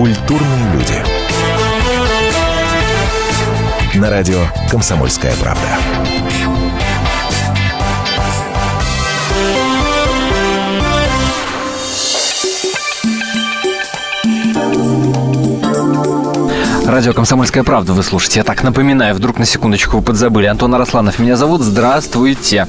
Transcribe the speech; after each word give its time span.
Культурные 0.00 0.72
люди. 0.72 0.94
На 3.98 4.08
радио 4.08 4.38
«Комсомольская 4.70 5.34
правда». 5.36 5.60
Радио 16.86 17.12
«Комсомольская 17.12 17.62
правда» 17.62 17.92
вы 17.92 18.02
слушаете. 18.02 18.40
Я 18.40 18.44
так 18.44 18.62
напоминаю, 18.62 19.14
вдруг 19.14 19.38
на 19.38 19.44
секундочку 19.44 19.98
вы 19.98 20.02
подзабыли. 20.02 20.46
Антон 20.46 20.74
Арасланов 20.74 21.18
меня 21.18 21.36
зовут. 21.36 21.60
Здравствуйте. 21.60 22.66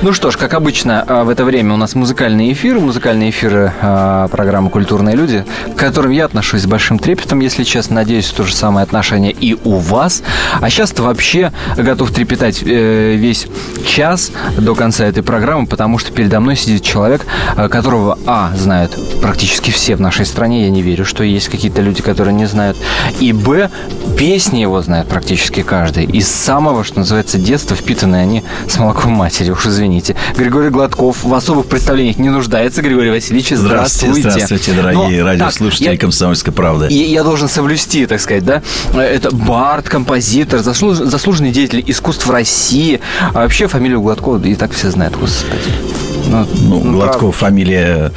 Ну 0.00 0.12
что 0.12 0.30
ж, 0.30 0.36
как 0.36 0.54
обычно, 0.54 1.04
а, 1.06 1.24
в 1.24 1.28
это 1.28 1.44
время 1.44 1.74
у 1.74 1.76
нас 1.76 1.94
музыкальные 1.94 2.52
эфиры, 2.54 2.80
музыкальные 2.80 3.30
эфиры 3.30 3.72
э, 3.80 4.28
программы 4.30 4.70
«Культурные 4.70 5.14
люди», 5.14 5.44
к 5.74 5.78
которым 5.78 6.10
я 6.10 6.24
отношусь 6.24 6.62
с 6.62 6.66
большим 6.66 6.98
трепетом, 6.98 7.40
если 7.40 7.62
честно. 7.62 7.96
Надеюсь, 7.96 8.26
то 8.30 8.42
же 8.44 8.54
самое 8.54 8.84
отношение 8.84 9.32
и 9.32 9.56
у 9.64 9.76
вас. 9.76 10.22
А 10.60 10.70
сейчас-то 10.70 11.02
вообще 11.02 11.52
готов 11.76 12.10
трепетать 12.10 12.62
э, 12.62 13.14
весь 13.16 13.46
час 13.86 14.32
до 14.58 14.74
конца 14.74 15.04
этой 15.04 15.22
программы, 15.22 15.66
потому 15.66 15.98
что 15.98 16.10
передо 16.10 16.40
мной 16.40 16.56
сидит 16.56 16.82
человек, 16.82 17.26
э, 17.56 17.68
которого, 17.68 18.18
а, 18.26 18.50
знают 18.56 18.98
практически 19.20 19.70
все 19.70 19.94
в 19.94 20.00
нашей 20.00 20.26
стране. 20.26 20.64
Я 20.64 20.70
не 20.70 20.82
верю, 20.82 21.04
что 21.04 21.22
есть 21.22 21.48
какие-то 21.48 21.82
люди, 21.82 22.02
которые 22.02 22.34
не 22.34 22.46
знают. 22.46 22.76
И, 23.20 23.32
б, 23.32 23.70
песни 24.18 24.60
его 24.60 24.80
знает 24.80 25.06
практически 25.06 25.62
каждый. 25.62 26.06
Из 26.06 26.28
самого, 26.28 26.82
что 26.82 27.00
называется, 27.00 27.38
детства 27.38 27.76
впитанные 27.76 28.22
они 28.22 28.42
с 28.66 28.78
молоком 28.78 29.12
матери, 29.12 29.50
уж 29.50 29.66
извините. 29.66 29.81
Григорий 30.36 30.70
Гладков 30.70 31.24
в 31.24 31.34
особых 31.34 31.66
представлениях 31.66 32.18
не 32.18 32.30
нуждается. 32.30 32.82
Григорий 32.82 33.10
Васильевич, 33.10 33.50
здравствуйте. 33.50 34.20
Здравствуйте, 34.20 34.46
здравствуйте 34.46 34.72
дорогие 34.72 35.20
Но, 35.22 35.28
радиослушатели 35.28 35.90
так, 35.90 36.00
«Комсомольской 36.00 36.52
правды». 36.52 36.86
Я, 36.90 37.06
я 37.06 37.22
должен 37.22 37.48
соблюсти, 37.48 38.06
так 38.06 38.20
сказать, 38.20 38.44
да? 38.44 38.62
Это 38.94 39.34
бард, 39.34 39.88
композитор, 39.88 40.60
заслуж, 40.60 40.98
заслуженный 40.98 41.50
деятель 41.50 41.82
искусств 41.86 42.28
России. 42.28 43.00
А 43.34 43.42
вообще 43.42 43.66
фамилию 43.66 44.00
Гладкова 44.00 44.42
и 44.44 44.54
так 44.54 44.72
все 44.72 44.90
знают, 44.90 45.16
господи. 45.16 45.62
Ну, 46.26 46.46
ну, 46.62 46.80
ну 46.84 46.92
Гладков 46.92 47.36
правда. 47.36 47.38
фамилия 47.38 48.12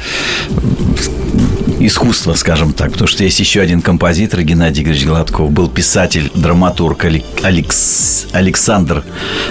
искусства, 1.78 2.34
скажем 2.34 2.72
так. 2.72 2.92
Потому 2.92 3.08
что 3.08 3.24
есть 3.24 3.38
еще 3.40 3.60
один 3.60 3.82
композитор, 3.82 4.42
Геннадий 4.42 4.82
Игоревич 4.82 5.06
Гладков, 5.06 5.50
был 5.50 5.68
писатель, 5.68 6.30
драматург 6.34 7.04
Алекс, 7.42 8.26
Александр, 8.32 9.04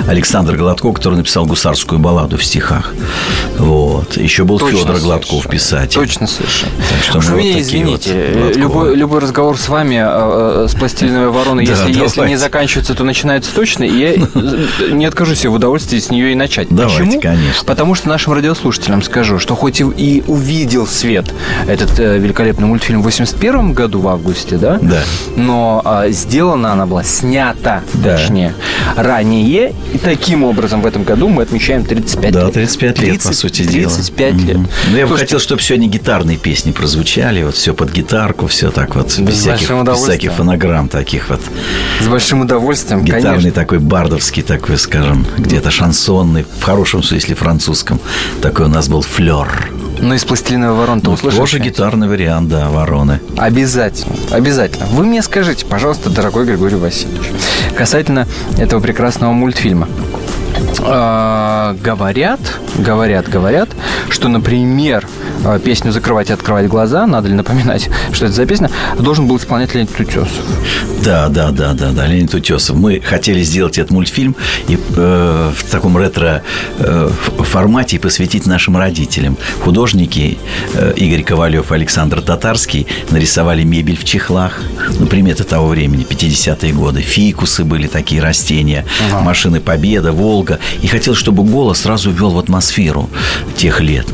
Александр 0.08 0.56
Гладков, 0.56 0.96
который 0.96 1.16
написал 1.16 1.46
гусарскую 1.46 2.00
балладу 2.00 2.38
в 2.38 2.44
стихах. 2.44 2.94
Вот. 3.58 4.18
Еще 4.18 4.44
был 4.44 4.60
Точно 4.60 4.80
Федор 4.80 5.00
Гладков, 5.00 5.48
писатель. 5.48 5.96
Точно 5.96 6.28
совершенно. 6.28 6.72
Так 6.90 7.04
что 7.04 7.18
Уж 7.20 7.26
вы 7.28 7.38
меня 7.40 7.60
извините, 7.60 8.34
вот 8.36 8.56
любой, 8.56 8.96
любой 8.96 9.20
разговор 9.22 9.58
с 9.58 9.70
вами 9.70 10.02
э, 10.06 10.68
с 10.68 10.76
пластилиновой 10.76 11.30
вороной, 11.30 11.66
если, 11.66 11.94
да, 11.94 12.00
если 12.00 12.28
не 12.28 12.38
заканчивается, 12.38 12.96
то 12.96 13.04
начинается 13.04 13.54
точно, 13.54 13.84
и 13.84 13.98
я 13.98 14.92
не 14.92 15.06
откажусь 15.06 15.46
в 15.46 15.54
удовольствии 15.54 16.00
с 16.00 16.10
нее 16.10 16.32
и 16.32 16.36
начать. 16.36 16.68
Давайте, 16.70 17.04
Почему? 17.04 17.22
конечно. 17.22 17.66
Потому 17.66 17.96
что 17.96 18.10
нашим 18.10 18.34
радиослушателям 18.34 19.02
скажу, 19.02 19.40
что 19.40 19.56
хоть 19.56 19.82
и 19.82 20.24
увидел 20.28 20.88
свет 20.88 21.34
этот 21.68 22.00
э, 22.00 22.15
великолепный 22.18 22.68
мультфильм 22.68 23.02
в 23.02 23.06
81 23.06 23.74
году 23.74 24.00
в 24.00 24.08
августе, 24.08 24.58
да? 24.58 24.80
Да. 24.82 25.04
Но 25.36 25.82
а, 25.84 26.10
сделана 26.10 26.74
она 26.74 26.86
была, 26.86 27.04
снята, 27.04 27.84
да. 27.94 28.18
точнее, 28.18 28.54
ранее. 28.96 29.74
И 29.94 29.98
таким 29.98 30.44
образом 30.44 30.82
в 30.82 30.86
этом 30.86 31.04
году 31.04 31.30
мы 31.30 31.44
отмечаем 31.44 31.86
35 31.86 32.34
да, 32.34 32.40
лет. 32.40 32.48
Да, 32.48 32.54
35 32.54 33.00
лет, 33.00 33.10
30, 33.10 33.28
по 33.28 33.34
сути 33.34 33.64
35 33.64 33.74
дела. 33.74 33.92
35 33.92 34.34
лет. 34.34 34.58
Mm-hmm. 34.58 34.70
Ну, 34.92 34.98
я 34.98 35.08
бы 35.08 35.18
хотел, 35.18 35.40
чтобы 35.40 35.62
сегодня 35.62 35.88
гитарные 35.88 36.38
песни 36.38 36.72
прозвучали, 36.72 37.44
вот 37.44 37.56
все 37.56 37.74
под 37.74 37.92
гитарку, 37.92 38.48
все 38.48 38.72
так 38.72 38.96
вот, 38.96 39.18
без, 39.20 39.36
всяких, 39.40 39.70
без 39.72 39.98
всяких 39.98 40.32
фонограмм 40.34 40.90
таких 40.90 41.30
вот. 41.30 41.42
С 42.02 42.08
большим 42.08 42.42
удовольствием, 42.42 43.04
Гитарный 43.04 43.30
конечно. 43.30 43.52
такой, 43.52 43.80
бардовский 43.80 44.44
такой, 44.44 44.78
скажем, 44.78 45.26
где-то 45.38 45.72
шансонный, 45.72 46.46
в 46.60 46.64
хорошем 46.64 47.04
смысле 47.04 47.36
французском. 47.36 48.00
Такой 48.42 48.66
у 48.66 48.70
нас 48.70 48.88
был 48.88 49.02
флер. 49.02 49.72
Ну, 50.00 50.14
из 50.14 50.24
пластилиновой 50.26 50.78
вороны 50.78 51.02
ну, 51.04 51.12
услышишь? 51.14 51.38
Тоже 51.40 51.60
гитарный 51.60 52.08
вариант, 52.08 52.50
да, 52.50 52.70
вороны. 52.70 53.20
Обязательно, 53.38 54.16
обязательно. 54.32 54.86
Вы 54.88 55.06
мне 55.06 55.22
скажите, 55.22 55.66
пожалуйста, 55.66 56.10
дорогой 56.10 56.46
Григорий 56.46 56.76
Васильевич, 56.76 57.32
касательно 57.76 58.28
этого 58.58 58.80
прекрасного 58.82 59.32
мультфильма. 59.32 59.88
А, 60.82 61.76
говорят, 61.82 62.40
говорят, 62.78 63.30
говорят, 63.30 63.70
что, 64.10 64.28
например, 64.28 65.08
а, 65.44 65.60
песню 65.60 65.92
«Закрывать 65.92 66.30
и 66.30 66.34
открывать 66.34 66.68
глаза», 66.68 67.06
надо 67.08 67.30
ли 67.30 67.34
напоминать, 67.34 67.90
что 68.12 68.26
это 68.26 68.34
за 68.34 68.46
песня, 68.46 68.70
должен 69.00 69.28
был 69.28 69.38
исполнять 69.38 69.74
Леонид 69.74 69.98
Утесов. 70.00 70.30
Да, 71.04 71.30
да, 71.30 71.52
да, 71.52 71.74
да, 71.74 71.92
да, 71.92 72.08
Леонид 72.08 72.34
Утесов. 72.34 72.76
Мы 72.76 73.00
хотели 73.00 73.42
сделать 73.44 73.78
этот 73.78 73.92
мультфильм 73.92 74.36
и 74.68 74.78
э, 74.96 75.52
в 75.56 75.64
таком 75.72 75.98
ретро-формате 75.98 77.96
э, 77.96 78.00
и 78.00 78.02
посвятить 78.02 78.46
нашим 78.46 78.76
родителям. 78.76 79.38
Художники 79.64 80.38
э, 80.74 80.94
Игорь 80.96 81.24
Ковалев 81.24 81.72
и 81.72 81.76
Александр 81.76 82.22
Татарский 82.22 82.88
нарисовали 83.12 83.64
мебель 83.64 83.98
в 83.98 84.04
чехлах, 84.04 84.60
ну, 85.00 85.06
приметы 85.06 85.44
того 85.44 85.68
времени, 85.68 86.06
50-е 86.10 86.74
годы. 86.74 87.02
Фикусы 87.02 87.64
были 87.64 87.88
такие 87.88 88.22
растения, 88.22 88.86
ага. 89.10 89.22
машины 89.22 89.60
Победа, 89.60 90.12
Волга. 90.12 90.60
И 90.82 90.88
хотел, 90.88 91.16
чтобы 91.16 91.44
голос 91.44 91.82
сразу 91.82 92.12
ввел 92.12 92.32
в 92.32 92.40
атмосферу 92.40 93.10
тех 93.56 93.82
лет. 93.82 94.08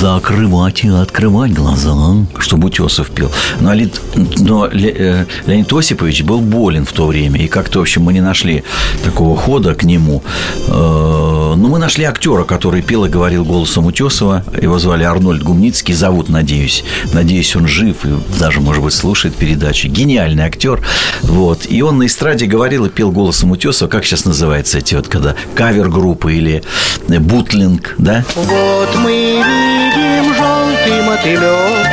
Закрывать 0.00 0.84
и 0.84 0.88
открывать 0.88 1.52
глаза, 1.52 1.90
чтобы 2.38 2.68
Утесов 2.68 3.10
пел. 3.10 3.30
Но, 3.60 3.72
Лид, 3.72 4.00
но 4.38 4.66
э, 4.66 5.26
Леонид 5.46 5.72
Осипович 5.72 6.22
был 6.22 6.40
болен 6.40 6.84
в 6.84 6.92
то 6.92 7.06
время. 7.06 7.40
И 7.40 7.48
как-то, 7.48 7.78
в 7.78 7.82
общем, 7.82 8.02
мы 8.02 8.12
не 8.12 8.20
нашли 8.20 8.64
такого 9.04 9.36
хода 9.36 9.74
к 9.74 9.84
нему. 9.84 10.22
Э, 10.68 11.54
но 11.56 11.68
мы 11.68 11.78
нашли 11.78 12.04
актера, 12.04 12.44
который 12.44 12.82
пел 12.82 13.04
и 13.04 13.08
говорил 13.08 13.44
голосом 13.44 13.86
Утесова. 13.86 14.44
Его 14.60 14.78
звали 14.78 15.04
Арнольд 15.04 15.42
Гумницкий. 15.42 15.94
Зовут, 15.94 16.28
надеюсь. 16.28 16.84
Надеюсь, 17.12 17.54
он 17.56 17.66
жив 17.66 18.04
и 18.04 18.08
даже, 18.38 18.60
может 18.60 18.82
быть, 18.82 18.94
слушает 18.94 19.34
передачи. 19.34 19.86
Гениальный 19.86 20.44
актер. 20.44 20.82
Вот. 21.22 21.66
И 21.68 21.82
он 21.82 21.98
на 21.98 22.06
эстраде 22.06 22.46
говорил 22.46 22.86
и 22.86 22.88
пел 22.88 23.10
голосом 23.10 23.50
Утесова. 23.50 23.88
Как 23.88 24.04
сейчас 24.04 24.24
называется 24.24 24.78
эти 24.78 24.94
вот, 24.94 25.08
когда 25.08 25.34
кавер-группы 25.80 26.34
или 26.34 26.62
бутлинг, 27.08 27.94
да? 27.98 28.24
Вот 28.36 28.94
мы 28.96 29.42
видим 29.42 30.34
желтый 30.34 31.02
мотылек, 31.02 31.86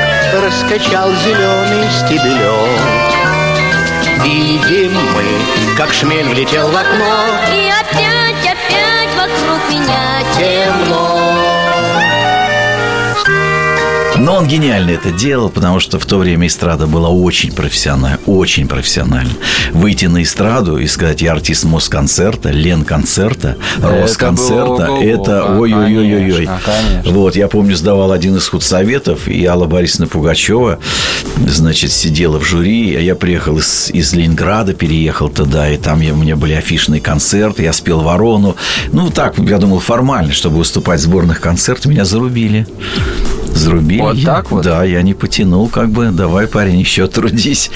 раскачал 0.43 1.09
зеленый 1.23 1.87
стебелек. 1.99 2.81
Видим 4.23 4.93
мы, 4.93 5.77
как 5.77 5.93
шмель 5.93 6.27
влетел 6.27 6.67
в 6.67 6.75
окно, 6.75 7.27
и 7.53 7.69
опять, 7.69 8.43
опять 8.43 9.13
вокруг 9.15 9.69
меня 9.69 10.21
темно. 10.37 10.86
Но 14.19 14.35
он 14.35 14.47
гениально 14.47 14.91
это 14.91 15.11
делал, 15.11 15.49
потому 15.49 15.79
что 15.79 15.99
в 15.99 16.05
то 16.05 16.17
время 16.17 16.47
эстрада 16.47 16.87
была 16.87 17.09
очень 17.09 17.51
профессиональна, 17.51 18.19
очень 18.25 18.67
профессиональна. 18.67 19.31
Выйти 19.71 20.05
на 20.05 20.23
эстраду 20.23 20.77
и 20.77 20.87
сказать, 20.87 21.21
я 21.21 21.33
артист 21.33 21.65
Москонцерта, 21.65 22.49
Ленконцерта, 22.49 23.57
Росконцерта, 23.79 24.97
это 25.01 25.57
ой-ой-ой-ой-ой. 25.57 26.49
Вот, 27.05 27.35
я 27.35 27.47
помню, 27.47 27.75
сдавал 27.75 28.11
один 28.11 28.37
из 28.37 28.47
худсоветов, 28.47 29.27
и 29.27 29.45
Алла 29.45 29.65
Борисовна 29.65 30.07
Пугачева, 30.07 30.79
значит, 31.47 31.91
сидела 31.91 32.39
в 32.39 32.43
жюри, 32.43 32.95
а 32.95 32.99
я 32.99 33.15
приехал 33.15 33.57
из, 33.59 33.91
из 33.91 34.13
Ленинграда, 34.13 34.73
переехал 34.73 35.29
туда, 35.29 35.69
и 35.69 35.77
там 35.77 36.01
я, 36.01 36.13
у 36.13 36.17
меня 36.17 36.35
были 36.35 36.53
афишные 36.53 37.01
концерты, 37.01 37.63
я 37.63 37.73
спел 37.73 38.01
«Ворону». 38.01 38.55
Ну, 38.91 39.09
так, 39.09 39.37
я 39.37 39.57
думал, 39.59 39.79
формально, 39.79 40.33
чтобы 40.33 40.57
выступать 40.57 40.99
в 40.99 41.03
сборных 41.03 41.39
концертах, 41.39 41.85
меня 41.85 42.05
зарубили 42.05 42.67
зарубили. 43.57 44.01
Вот 44.15 44.23
так 44.23 44.51
вот? 44.51 44.63
Да, 44.63 44.83
я 44.83 45.01
не 45.01 45.13
потянул, 45.13 45.67
как 45.67 45.89
бы, 45.89 46.09
давай, 46.11 46.47
парень, 46.47 46.79
еще 46.79 47.07
трудись. 47.07 47.71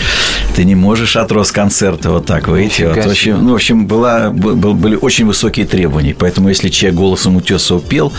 Ты 0.55 0.65
не 0.65 0.75
можешь 0.75 1.15
от 1.15 1.31
Росконцерта 1.31 2.11
вот 2.11 2.25
так 2.25 2.47
выйти. 2.47 2.83
Вот, 2.83 2.97
в, 2.97 3.09
общем, 3.09 3.43
ну, 3.43 3.51
в 3.51 3.55
общем, 3.55 3.87
была, 3.87 4.29
был, 4.29 4.73
были 4.73 4.95
очень 4.95 5.25
высокие 5.25 5.65
требования. 5.65 6.15
Поэтому, 6.17 6.49
если 6.49 6.69
человек 6.69 6.99
голосом 6.99 7.35
Утесова 7.37 7.79
пел, 7.79 8.11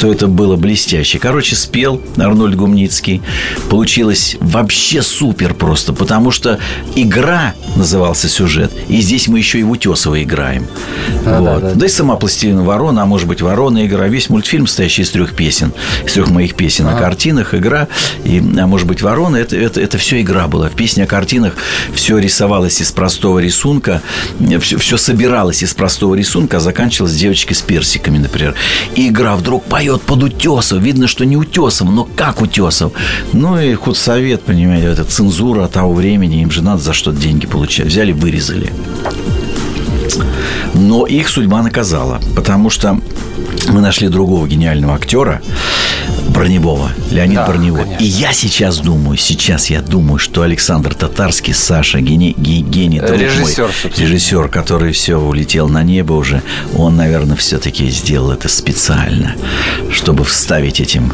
то 0.00 0.10
это 0.10 0.26
было 0.26 0.56
блестяще. 0.56 1.18
Короче, 1.18 1.56
спел 1.56 2.00
Арнольд 2.16 2.56
Гумницкий. 2.56 3.22
Получилось 3.70 4.36
вообще 4.40 5.02
супер 5.02 5.54
просто, 5.54 5.92
потому 5.92 6.30
что 6.30 6.58
игра 6.94 7.54
назывался 7.76 8.28
сюжет. 8.28 8.72
И 8.88 9.00
здесь 9.00 9.28
мы 9.28 9.38
еще 9.38 9.60
и 9.60 9.62
в 9.62 9.70
Утесова 9.70 10.22
играем. 10.22 10.66
Да, 11.24 11.40
вот. 11.40 11.44
да, 11.44 11.60
да. 11.60 11.74
да 11.74 11.86
и 11.86 11.88
сама 11.88 12.16
пластилина 12.16 12.62
ворона, 12.62 13.02
а 13.02 13.06
может 13.06 13.28
быть, 13.28 13.40
ворона 13.40 13.86
игра. 13.86 14.08
Весь 14.08 14.28
мультфильм, 14.28 14.66
состоящий 14.66 15.02
из 15.02 15.10
трех 15.10 15.34
песен, 15.34 15.72
из 16.04 16.12
трех 16.12 16.30
моих 16.30 16.54
песен. 16.54 16.86
А 16.86 16.98
картинах 16.98 17.47
игра, 17.54 17.88
и, 18.24 18.42
а 18.58 18.66
может 18.66 18.86
быть, 18.86 19.02
ворона, 19.02 19.36
это, 19.36 19.56
это, 19.56 19.80
это 19.80 19.98
все 19.98 20.20
игра 20.20 20.48
была. 20.48 20.68
В 20.68 20.74
песне 20.74 21.04
о 21.04 21.06
картинах 21.06 21.54
все 21.92 22.18
рисовалось 22.18 22.80
из 22.80 22.92
простого 22.92 23.38
рисунка, 23.38 24.02
все, 24.60 24.78
все 24.78 24.96
собиралось 24.96 25.62
из 25.62 25.74
простого 25.74 26.14
рисунка, 26.14 26.58
а 26.58 26.60
заканчивалось 26.60 27.14
девочкой 27.14 27.56
с 27.56 27.62
персиками, 27.62 28.18
например. 28.18 28.54
И 28.94 29.08
игра 29.08 29.36
вдруг 29.36 29.64
поет 29.64 30.02
под 30.02 30.22
утесом. 30.22 30.80
Видно, 30.80 31.06
что 31.06 31.24
не 31.24 31.36
утесом, 31.36 31.94
но 31.94 32.04
как 32.04 32.40
утесом. 32.40 32.92
Ну 33.32 33.60
и 33.60 33.74
худсовет, 33.74 34.42
понимаете, 34.42 34.88
это 34.88 35.04
цензура 35.04 35.68
того 35.68 35.92
времени, 35.94 36.42
им 36.42 36.50
же 36.50 36.62
надо 36.62 36.82
за 36.82 36.92
что-то 36.92 37.18
деньги 37.18 37.46
получать. 37.46 37.86
Взяли, 37.86 38.12
вырезали. 38.12 38.72
Но 40.74 41.06
их 41.06 41.28
судьба 41.28 41.62
наказала, 41.62 42.20
потому 42.36 42.70
что 42.70 42.98
мы 43.68 43.80
нашли 43.80 44.08
другого 44.08 44.46
гениального 44.46 44.94
актера, 44.94 45.40
Броневого, 46.28 46.90
Леонид 47.10 47.36
Да, 47.36 47.46
Броневой. 47.46 47.82
конечно. 47.84 48.04
И 48.04 48.06
я 48.06 48.32
сейчас 48.32 48.78
думаю, 48.78 49.16
сейчас 49.16 49.70
я 49.70 49.80
думаю, 49.80 50.18
что 50.18 50.42
Александр 50.42 50.94
Татарский, 50.94 51.52
Саша, 51.54 52.00
гений, 52.00 52.34
ге- 52.36 52.60
гений 52.60 53.00
мой, 53.00 53.16
Режиссер, 53.18 53.70
собственно. 53.82 54.06
режиссер, 54.06 54.48
который 54.48 54.92
все 54.92 55.16
улетел 55.16 55.68
на 55.68 55.82
небо 55.82 56.12
уже, 56.12 56.42
он, 56.76 56.96
наверное, 56.96 57.36
все-таки 57.36 57.88
сделал 57.90 58.30
это 58.30 58.48
специально, 58.48 59.34
чтобы 59.90 60.24
вставить 60.24 60.80
этим 60.80 61.12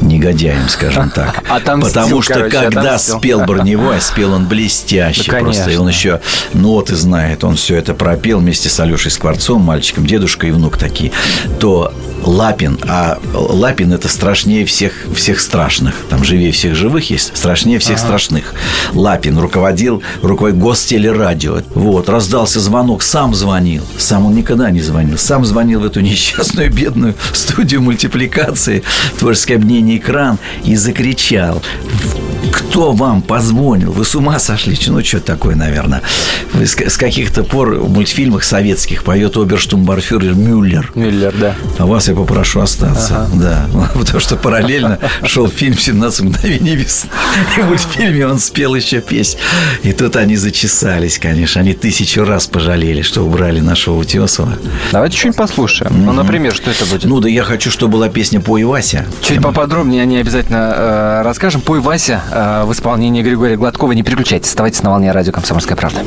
негодяем, 0.00 0.68
скажем 0.68 1.10
так. 1.10 1.42
Отомстил, 1.48 1.92
Потому 1.92 2.22
что 2.22 2.34
короче, 2.34 2.56
когда 2.58 2.80
отомстил. 2.80 3.18
спел 3.18 3.40
Броневой, 3.44 4.00
спел 4.00 4.32
он 4.32 4.46
блестяще 4.46 5.30
Да, 5.30 5.38
просто. 5.38 5.70
И 5.70 5.76
он 5.76 5.88
еще 5.88 6.20
ноты 6.52 6.96
знает. 6.96 7.44
Он 7.44 7.56
все 7.56 7.76
это 7.76 7.94
пропел 7.94 8.40
вместе 8.40 8.68
с 8.68 8.78
Алешей 8.80 9.10
Скворцом, 9.10 9.62
мальчиком, 9.62 10.06
дедушка 10.06 10.46
и 10.46 10.50
внук 10.50 10.78
такие. 10.78 11.12
То 11.60 11.92
Лапин, 12.24 12.78
а 12.88 13.18
Лапин 13.32 13.92
это 13.92 14.08
страшнее 14.08 14.64
всех, 14.64 14.92
всех 15.14 15.40
страшных. 15.40 15.94
Там 16.08 16.24
живее 16.24 16.52
всех 16.52 16.74
живых 16.74 17.10
есть, 17.10 17.36
страшнее 17.36 17.78
всех 17.78 17.98
страшных. 17.98 18.54
Лапин 18.92 19.38
руководил, 19.38 20.02
руководил 20.22 20.60
гостелерадио. 20.60 21.60
Вот, 21.74 22.08
раздался 22.08 22.60
звонок, 22.60 23.02
сам 23.02 23.34
звонил. 23.34 23.82
Сам 23.98 24.26
он 24.26 24.34
никогда 24.34 24.70
не 24.70 24.80
звонил. 24.80 25.18
Сам 25.18 25.44
звонил 25.44 25.80
в 25.80 25.84
эту 25.84 26.00
несчастную 26.00 26.72
бедную 26.72 27.14
студию 27.32 27.82
мультипликации, 27.82 28.82
творческое 29.18 29.56
объединение 29.56 29.98
«Экран» 29.98 30.38
и 30.64 30.76
закричал 30.76 31.62
кто 32.50 32.92
вам 32.92 33.22
позвонил? 33.22 33.92
Вы 33.92 34.04
с 34.04 34.14
ума 34.14 34.38
сошли? 34.38 34.76
Ну, 34.86 35.02
что 35.04 35.20
такое, 35.20 35.54
наверное. 35.54 36.02
Вы 36.52 36.66
с, 36.66 36.76
с 36.76 36.96
каких-то 36.96 37.44
пор 37.44 37.74
в 37.76 37.90
мультфильмах 37.90 38.44
советских 38.44 39.04
поет 39.04 39.36
оберштумбарфюрер 39.36 40.34
Мюллер. 40.34 40.92
Миллер, 40.94 41.34
да. 41.38 41.54
А 41.78 41.86
вас 41.86 42.08
я 42.08 42.14
попрошу 42.14 42.60
остаться. 42.60 43.28
Да. 43.34 43.66
Потому 43.94 44.20
что 44.20 44.36
параллельно 44.36 44.98
шел 45.24 45.48
фильм 45.48 45.74
«17 45.74 46.24
мгновений 46.24 46.76
весны». 46.76 47.10
И 47.56 47.60
в 47.60 47.66
мультфильме 47.66 48.26
он 48.26 48.38
спел 48.38 48.74
еще 48.74 49.00
песнь. 49.00 49.38
И 49.82 49.92
тут 49.92 50.16
они 50.16 50.36
зачесались, 50.36 51.18
конечно. 51.18 51.60
Они 51.60 51.74
тысячу 51.74 52.24
раз 52.24 52.46
пожалели, 52.46 53.02
что 53.02 53.22
убрали 53.22 53.60
нашего 53.60 53.96
Утесова. 53.96 54.56
Давайте 54.92 55.16
чуть 55.16 55.36
послушаем. 55.36 56.04
Ну, 56.04 56.12
например, 56.12 56.54
что 56.54 56.70
это 56.70 56.84
будет? 56.86 57.04
Ну, 57.04 57.20
да 57.20 57.28
я 57.28 57.42
хочу, 57.42 57.70
чтобы 57.70 57.94
была 57.94 58.08
песня 58.08 58.40
«Пой, 58.40 58.64
Вася». 58.64 59.06
Чуть 59.22 59.40
поподробнее 59.42 60.02
о 60.02 60.04
ней 60.04 60.20
обязательно 60.20 60.74
э, 60.76 61.22
расскажем. 61.22 61.60
Пой 61.60 61.80
Вася 61.80 62.22
в 62.34 62.72
исполнении 62.72 63.22
Григория 63.22 63.56
Гладкова. 63.56 63.92
Не 63.92 64.02
переключайтесь, 64.02 64.48
оставайтесь 64.48 64.82
на 64.82 64.90
волне 64.90 65.12
радио 65.12 65.32
«Комсомольская 65.32 65.76
правда». 65.76 66.00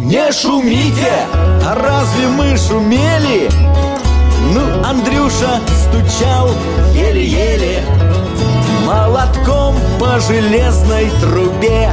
Не 0.00 0.32
шумите! 0.32 1.12
А 1.66 1.74
разве 1.74 2.28
мы 2.28 2.56
шумели? 2.56 3.48
Ну, 4.52 4.84
Андрюша 4.84 5.60
стучал 5.88 6.50
еле-еле 6.94 7.82
Молотком 8.86 9.74
по 9.98 10.20
железной 10.20 11.10
трубе 11.20 11.90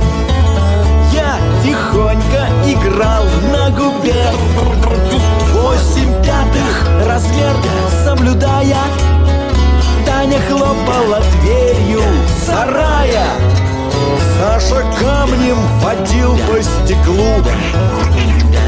Я 1.13 1.38
тихонько 1.63 2.48
играл 2.68 3.24
на 3.51 3.69
губе 3.71 4.25
Пятых 6.31 7.07
размер 7.07 7.53
соблюдая. 8.05 8.77
Таня 10.05 10.39
хлопала 10.47 11.21
дверью 11.41 12.01
сарая. 12.45 13.25
Саша 14.39 14.81
камнем 14.97 15.57
водил 15.81 16.37
по 16.47 16.61
стеклу. 16.61 17.43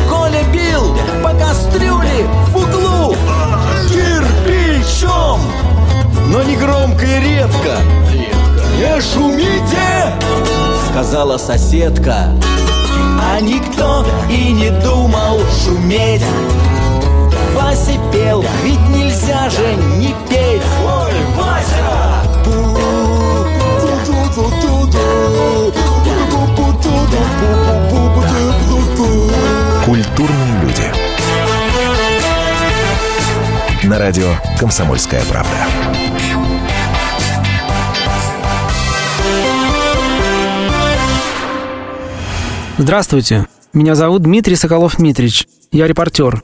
Коля 0.10 0.44
бил 0.52 0.94
по 1.24 1.30
кастрюле 1.30 2.28
в 2.50 2.58
углу. 2.58 3.16
Кирпичом. 3.88 5.40
Но 6.28 6.44
не 6.44 6.58
громко 6.58 7.06
и 7.06 7.20
редко. 7.22 7.78
Не 8.78 9.00
шумите 9.00 10.14
Сказала 10.90 11.38
соседка. 11.38 12.28
А 13.22 13.40
никто 13.40 14.06
и 14.30 14.52
не 14.52 14.70
думал 14.82 15.40
шуметь 15.64 16.22
Вася 17.54 18.00
пел, 18.12 18.44
ведь 18.64 18.90
нельзя 18.90 19.50
же 19.50 19.76
не 19.98 20.14
петь 20.30 20.62
Ой, 20.86 21.14
Вася! 21.36 22.24
Культурные 29.86 30.62
люди. 30.62 30.92
На 33.86 34.00
радио 34.00 34.36
«Комсомольская 34.60 35.22
правда». 35.30 35.58
Здравствуйте, 42.78 43.48
меня 43.72 43.94
зовут 43.94 44.24
Дмитрий 44.24 44.56
Соколов-Дмитрич. 44.56 45.48
Я 45.72 45.88
репортер. 45.88 46.44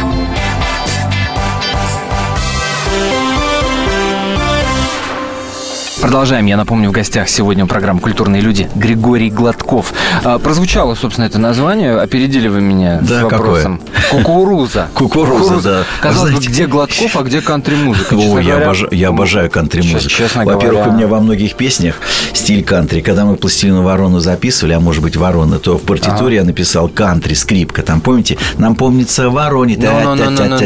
Продолжаем. 6.01 6.47
Я 6.47 6.57
напомню, 6.57 6.89
в 6.89 6.93
гостях 6.93 7.29
сегодня 7.29 7.67
программы 7.67 7.99
«Культурные 7.99 8.41
люди» 8.41 8.67
Григорий 8.73 9.29
Гладков. 9.29 9.93
А, 10.23 10.39
прозвучало, 10.39 10.95
собственно, 10.95 11.25
это 11.25 11.37
название. 11.37 11.95
Опередили 11.95 12.47
вы 12.47 12.59
меня 12.59 12.99
Да, 13.01 13.19
с 13.19 13.23
вопросом. 13.23 13.79
Кукуруза. 14.09 14.87
Кукуруза, 14.95 15.61
да. 15.61 15.83
Казалось 16.01 16.31
бы, 16.31 16.37
Знаете, 16.37 16.49
где 16.49 16.65
Гладков, 16.67 17.15
а 17.15 17.21
где 17.21 17.39
кантри-музыка? 17.41 18.15
О, 18.15 18.17
Честно 18.17 18.39
я, 18.39 18.43
говоря, 18.49 18.65
обожаю, 18.65 18.93
я 18.93 19.09
обожаю 19.09 19.51
кантри-музыку. 19.51 20.09
Честно 20.09 20.43
Во-первых, 20.43 20.79
говоря. 20.79 20.91
у 20.91 20.95
меня 20.95 21.07
во 21.07 21.19
многих 21.19 21.55
песнях 21.55 21.95
стиль 22.33 22.63
кантри. 22.63 23.01
Когда 23.01 23.23
мы 23.23 23.35
«Пластилину 23.35 23.83
ворону» 23.83 24.19
записывали, 24.19 24.73
а 24.73 24.79
может 24.79 25.03
быть 25.03 25.15
«Ворона», 25.15 25.59
то 25.59 25.77
в 25.77 25.83
партитуре 25.83 26.37
я 26.37 26.43
написал 26.43 26.89
кантри, 26.89 27.35
скрипка. 27.35 27.83
Там, 27.83 28.01
помните, 28.01 28.39
нам 28.57 28.73
помнится 28.73 29.29
«Вороне». 29.29 29.77
Ну, 29.77 30.15
ну, 30.15 30.29
ну. 30.31 30.57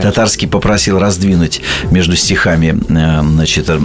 Татарский 0.00 0.48
попросил 0.48 0.98
раздвинуть 0.98 1.60
между 1.90 2.16
стихами, 2.16 2.78
э, 2.88 3.22
значит, 3.22 3.68
э, 3.68 3.78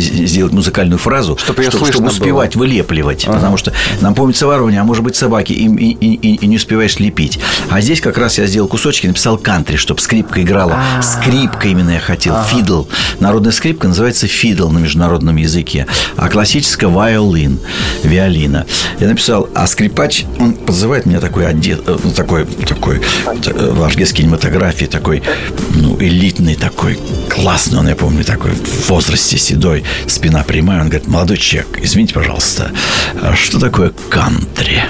сделать 0.00 0.52
музыкальную 0.52 0.98
фразу, 0.98 1.36
чтобы, 1.36 1.62
слышно 1.64 1.92
чтобы 1.92 2.08
успевать 2.08 2.56
вылепливать. 2.56 3.24
Потому 3.26 3.56
что 3.56 3.72
нам 4.00 4.14
помнится 4.14 4.46
«Вороне», 4.46 4.80
а 4.80 4.84
может 4.84 5.02
быть 5.04 5.16
«Собаки», 5.16 5.52
и, 5.52 5.66
и- 5.66 5.92
и- 6.14 6.34
и 6.36 6.46
не 6.46 6.56
успеваешь 6.56 6.98
лепить. 6.98 7.38
А 7.70 7.80
здесь 7.80 8.00
как 8.00 8.18
раз 8.18 8.38
я 8.38 8.46
сделал 8.46 8.68
кусочки, 8.68 9.06
написал 9.06 9.38
кантри, 9.38 9.76
чтобы 9.76 10.00
скрипка 10.00 10.42
играла. 10.42 10.78
А. 10.98 11.02
Скрипка 11.02 11.68
именно 11.68 11.90
я 11.90 12.00
хотел. 12.00 12.36
Фидл. 12.44 12.84
Народная 13.20 13.52
скрипка 13.52 13.88
называется 13.88 14.26
фидл 14.26 14.68
на 14.70 14.78
международном 14.78 15.36
языке. 15.36 15.86
А 16.16 16.28
классическая 16.28 16.88
виолин. 16.88 17.58
Виолина. 18.02 18.66
Я 18.98 19.08
написал, 19.08 19.48
а 19.54 19.66
скрипач, 19.66 20.24
он 20.38 20.54
подзывает 20.54 21.06
меня 21.06 21.20
такой 21.20 21.46
одет, 21.46 21.82
э, 21.86 21.96
ну, 22.02 22.10
такой, 22.10 22.44
такой, 22.46 23.00
э, 23.26 23.70
в 23.72 23.82
ажгетской 23.82 24.18
кинематографии, 24.18 24.86
такой, 24.86 25.22
ну, 25.74 25.96
элитный 26.00 26.54
такой, 26.56 26.98
классный 27.28 27.78
он, 27.78 27.88
я 27.88 27.96
помню, 27.96 28.24
такой, 28.24 28.50
в 28.52 28.88
возрасте 28.90 29.38
седой, 29.38 29.84
спина 30.06 30.42
прямая. 30.42 30.80
Он 30.80 30.88
говорит, 30.88 31.08
молодой 31.08 31.36
человек, 31.36 31.78
извините, 31.82 32.14
пожалуйста, 32.14 32.70
а 33.20 33.34
что 33.34 33.58
такое 33.58 33.92
кантри? 34.08 34.82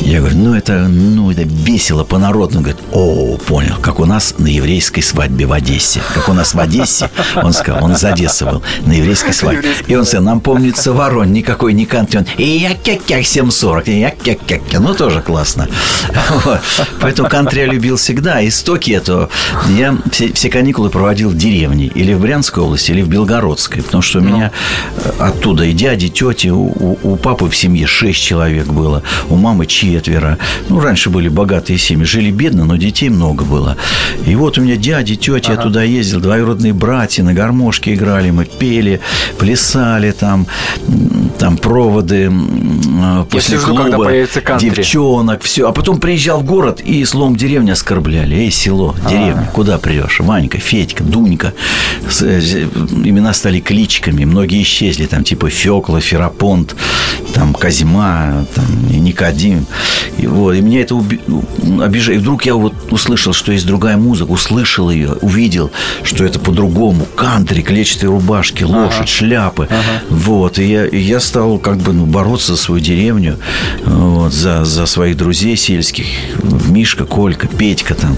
Я 0.00 0.20
говорю, 0.20 0.36
ну, 0.36 0.54
это, 0.54 0.88
ну, 0.88 1.30
это 1.30 1.42
весело, 1.42 2.04
по-народному. 2.04 2.58
Он 2.58 2.62
говорит, 2.64 2.82
о, 2.92 3.36
понял, 3.36 3.76
как 3.80 4.00
у 4.00 4.04
нас 4.04 4.34
на 4.38 4.46
еврейской 4.46 5.00
свадьбе 5.00 5.46
в 5.46 5.52
Одессе. 5.52 6.00
Как 6.14 6.28
у 6.28 6.32
нас 6.32 6.54
в 6.54 6.60
Одессе, 6.60 7.10
он 7.36 7.52
сказал, 7.52 7.84
он 7.84 7.92
из 7.92 8.04
Одессы 8.04 8.44
был, 8.44 8.62
на 8.84 8.92
еврейской 8.92 9.32
свадьбе. 9.32 9.70
И 9.86 9.94
он 9.94 10.04
сказал, 10.04 10.24
нам 10.24 10.40
помнится 10.40 10.92
ворон, 10.92 11.32
никакой 11.32 11.72
не 11.72 11.86
кантри. 11.86 12.18
Он, 12.18 12.26
и 12.36 12.44
я 12.44 12.74
кя-кя 12.74 13.22
740, 13.22 13.88
и 13.88 14.00
я 14.00 14.10
кя-кя-кя. 14.10 14.80
Ну, 14.80 14.94
тоже 14.94 15.22
классно. 15.22 15.68
Вот. 16.44 16.60
Поэтому 17.00 17.28
кантри 17.28 17.60
я 17.60 17.66
любил 17.66 17.96
всегда. 17.96 18.46
Истоки 18.46 18.90
этого 18.90 19.28
я 19.68 19.96
все, 20.10 20.32
все 20.32 20.48
каникулы 20.48 20.90
проводил 20.90 21.30
в 21.30 21.36
деревне. 21.36 21.86
Или 21.86 22.14
в 22.14 22.20
Брянской 22.20 22.62
области, 22.62 22.90
или 22.90 23.02
в 23.02 23.08
Белгородской. 23.08 23.82
Потому 23.82 24.02
что 24.02 24.18
у 24.18 24.22
меня 24.22 24.41
э, 24.50 25.10
оттуда 25.18 25.64
и 25.64 25.72
дяди, 25.72 26.08
тети, 26.08 26.48
у, 26.48 26.96
у- 27.02 27.16
папы 27.16 27.48
в 27.48 27.54
семье 27.56 27.86
шесть 27.86 28.20
человек 28.22 28.66
было, 28.66 29.02
у 29.28 29.36
мамы 29.36 29.66
четверо. 29.66 30.38
Ну, 30.68 30.80
раньше 30.80 31.10
были 31.10 31.28
богатые 31.28 31.78
семьи. 31.78 32.04
Жили 32.04 32.30
бедно, 32.30 32.64
но 32.64 32.76
детей 32.76 33.08
много 33.10 33.44
было. 33.44 33.76
И 34.26 34.34
вот 34.34 34.58
у 34.58 34.62
меня 34.62 34.76
дяди, 34.76 35.14
тети, 35.16 35.50
я 35.50 35.56
туда 35.56 35.82
ездил, 35.82 36.20
двоюродные 36.20 36.72
братья, 36.72 37.22
на 37.22 37.34
гармошке 37.34 37.94
играли, 37.94 38.30
мы 38.30 38.44
пели, 38.44 39.00
плясали 39.38 40.10
там, 40.12 40.46
там 41.38 41.56
проводы 41.56 42.30
э, 42.32 43.24
после 43.30 43.58
слежу, 43.58 43.74
когда 43.76 43.90
клуба, 43.90 44.04
появится 44.04 44.40
кантри. 44.40 44.70
девчонок, 44.70 45.42
все. 45.42 45.68
А 45.68 45.72
потом 45.72 45.98
приезжал 46.00 46.40
в 46.40 46.44
город 46.44 46.80
и 46.80 47.04
словом 47.04 47.36
деревни 47.36 47.70
оскорбляли. 47.70 48.36
Эй, 48.36 48.50
село, 48.50 48.94
деревня, 49.08 49.48
куда 49.52 49.78
прешь? 49.78 50.20
Ванька, 50.20 50.58
Федька, 50.58 51.04
Дунька. 51.04 51.52
Э, 52.20 52.40
Имена 52.40 53.32
стали 53.32 53.60
кличками, 53.60 54.24
многие 54.32 54.62
исчезли, 54.62 55.06
там 55.06 55.24
типа 55.24 55.48
Фекла, 55.50 56.00
Ферапонт, 56.00 56.74
там 57.34 57.54
Казима, 57.54 58.46
там 58.54 58.64
Никодим. 58.88 59.66
И, 60.18 60.26
вот, 60.26 60.52
и 60.54 60.60
меня 60.60 60.80
это 60.82 60.94
уби- 60.94 61.20
обижает. 61.82 62.18
И 62.18 62.22
вдруг 62.22 62.44
я 62.44 62.54
вот 62.54 62.74
услышал, 62.90 63.32
что 63.32 63.52
есть 63.52 63.66
другая 63.66 63.96
музыка, 63.96 64.30
услышал 64.30 64.90
ее, 64.90 65.12
увидел, 65.20 65.70
что 66.02 66.24
это 66.24 66.38
по-другому. 66.38 67.06
Кантри, 67.16 67.62
клетчатые 67.62 68.10
рубашки, 68.10 68.64
лошадь, 68.64 69.08
шляпы. 69.08 69.68
Вот, 70.10 70.58
и 70.58 70.64
я, 70.64 70.86
и 70.86 70.98
я 70.98 71.20
стал 71.20 71.58
как 71.58 71.78
бы 71.78 71.92
ну, 71.92 72.06
бороться 72.06 72.52
за 72.52 72.58
свою 72.58 72.80
деревню, 72.80 73.38
вот, 73.84 74.32
за, 74.32 74.64
за 74.64 74.86
своих 74.86 75.16
друзей 75.16 75.56
сельских. 75.56 76.06
Мишка, 76.68 77.04
Колька, 77.04 77.48
Петька 77.48 77.94
там. 77.94 78.16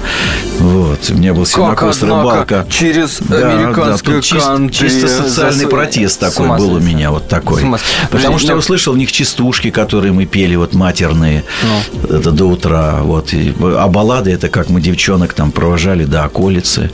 Вот, 0.59 1.11
у 1.11 1.15
меня 1.15 1.35
был 1.35 1.47
однако, 1.55 1.93
рыбалка. 2.07 2.67
через 2.71 3.19
Да, 3.21 3.53
американскую 3.53 4.17
да, 4.17 4.23
тут 4.23 4.33
чис- 4.39 4.41
кантри 4.41 4.77
чисто 4.89 5.09
социальный 5.09 5.67
протест 5.67 5.94
С 5.97 6.17
такой 6.17 6.49
был 6.57 6.75
у 6.75 6.81
меня 6.81 7.11
вот 7.11 7.29
такой. 7.29 7.63
Потому 8.11 8.39
что 8.39 8.49
я 8.49 8.55
ну- 8.55 8.59
услышал 8.59 8.95
в 8.95 8.99
них 8.99 9.13
частушки, 9.13 9.71
которые 9.71 10.13
мы 10.13 10.27
пели 10.27 10.57
вот 10.57 10.75
матерные 10.75 11.45
Ну. 11.63 12.17
это 12.17 12.31
до 12.31 12.45
утра. 12.47 13.01
Вот. 13.03 13.33
И, 13.33 13.55
а 13.61 13.89
баллады 13.89 14.31
это 14.33 14.49
как 14.49 14.69
мы 14.69 14.81
девчонок 14.81 15.33
там 15.33 15.51
провожали 15.53 16.05
до 16.05 16.25
околицы. 16.25 16.91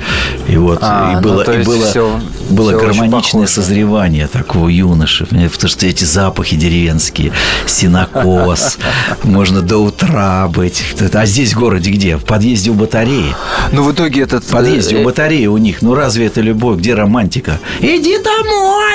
И 0.48 0.56
вот 0.56 0.78
А, 0.82 1.12
и 1.12 1.14
ну, 1.16 1.22
было, 1.22 1.42
и 1.42 1.64
было, 1.64 1.86
всё- 1.86 2.20
было 2.50 2.76
очень 2.76 2.86
гармоничное 2.86 3.46
созревание 3.46 4.26
такого 4.28 4.68
юноши. 4.68 5.26
Потому 5.26 5.68
что 5.68 5.86
эти 5.86 6.04
запахи 6.04 6.56
деревенские, 6.56 7.32
синокос, 7.66 8.78
можно 9.22 9.62
до 9.62 9.78
утра 9.78 10.48
быть. 10.48 10.82
А 11.12 11.26
здесь 11.26 11.54
в 11.54 11.58
городе 11.58 11.90
где? 11.90 12.16
В 12.16 12.24
подъезде 12.24 12.70
у 12.70 12.74
батареи. 12.74 13.34
Ну, 13.72 13.82
в 13.84 13.92
итоге 13.92 14.22
этот... 14.22 14.44
В 14.44 14.48
подъезде 14.48 14.96
э, 14.96 15.02
у 15.02 15.04
батареи 15.04 15.46
у 15.46 15.56
них. 15.58 15.82
Ну 15.82 15.94
разве 15.94 16.26
это 16.26 16.40
любовь? 16.40 16.78
Где 16.78 16.94
романтика? 16.94 17.58
Иди 17.80 18.16
домой! 18.18 18.89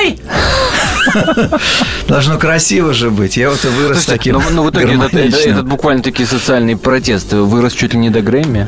Должно 2.08 2.38
красиво 2.38 2.94
же 2.94 3.10
быть. 3.10 3.38
Я 3.38 3.50
вот 3.50 3.64
и 3.64 3.68
вырос 3.68 4.04
Слушайте, 4.04 4.12
таким 4.12 4.34
ну, 4.36 4.42
ну, 4.52 4.64
в 4.64 4.70
итоге 4.70 4.96
этот, 4.96 5.14
этот 5.14 5.68
буквально 5.68 6.04
таки 6.04 6.26
социальный 6.26 6.76
протест 6.76 7.34
вырос 7.34 7.74
чуть 7.74 7.94
ли 7.94 8.00
не 8.00 8.10
до 8.10 8.22
Грэмми. 8.22 8.68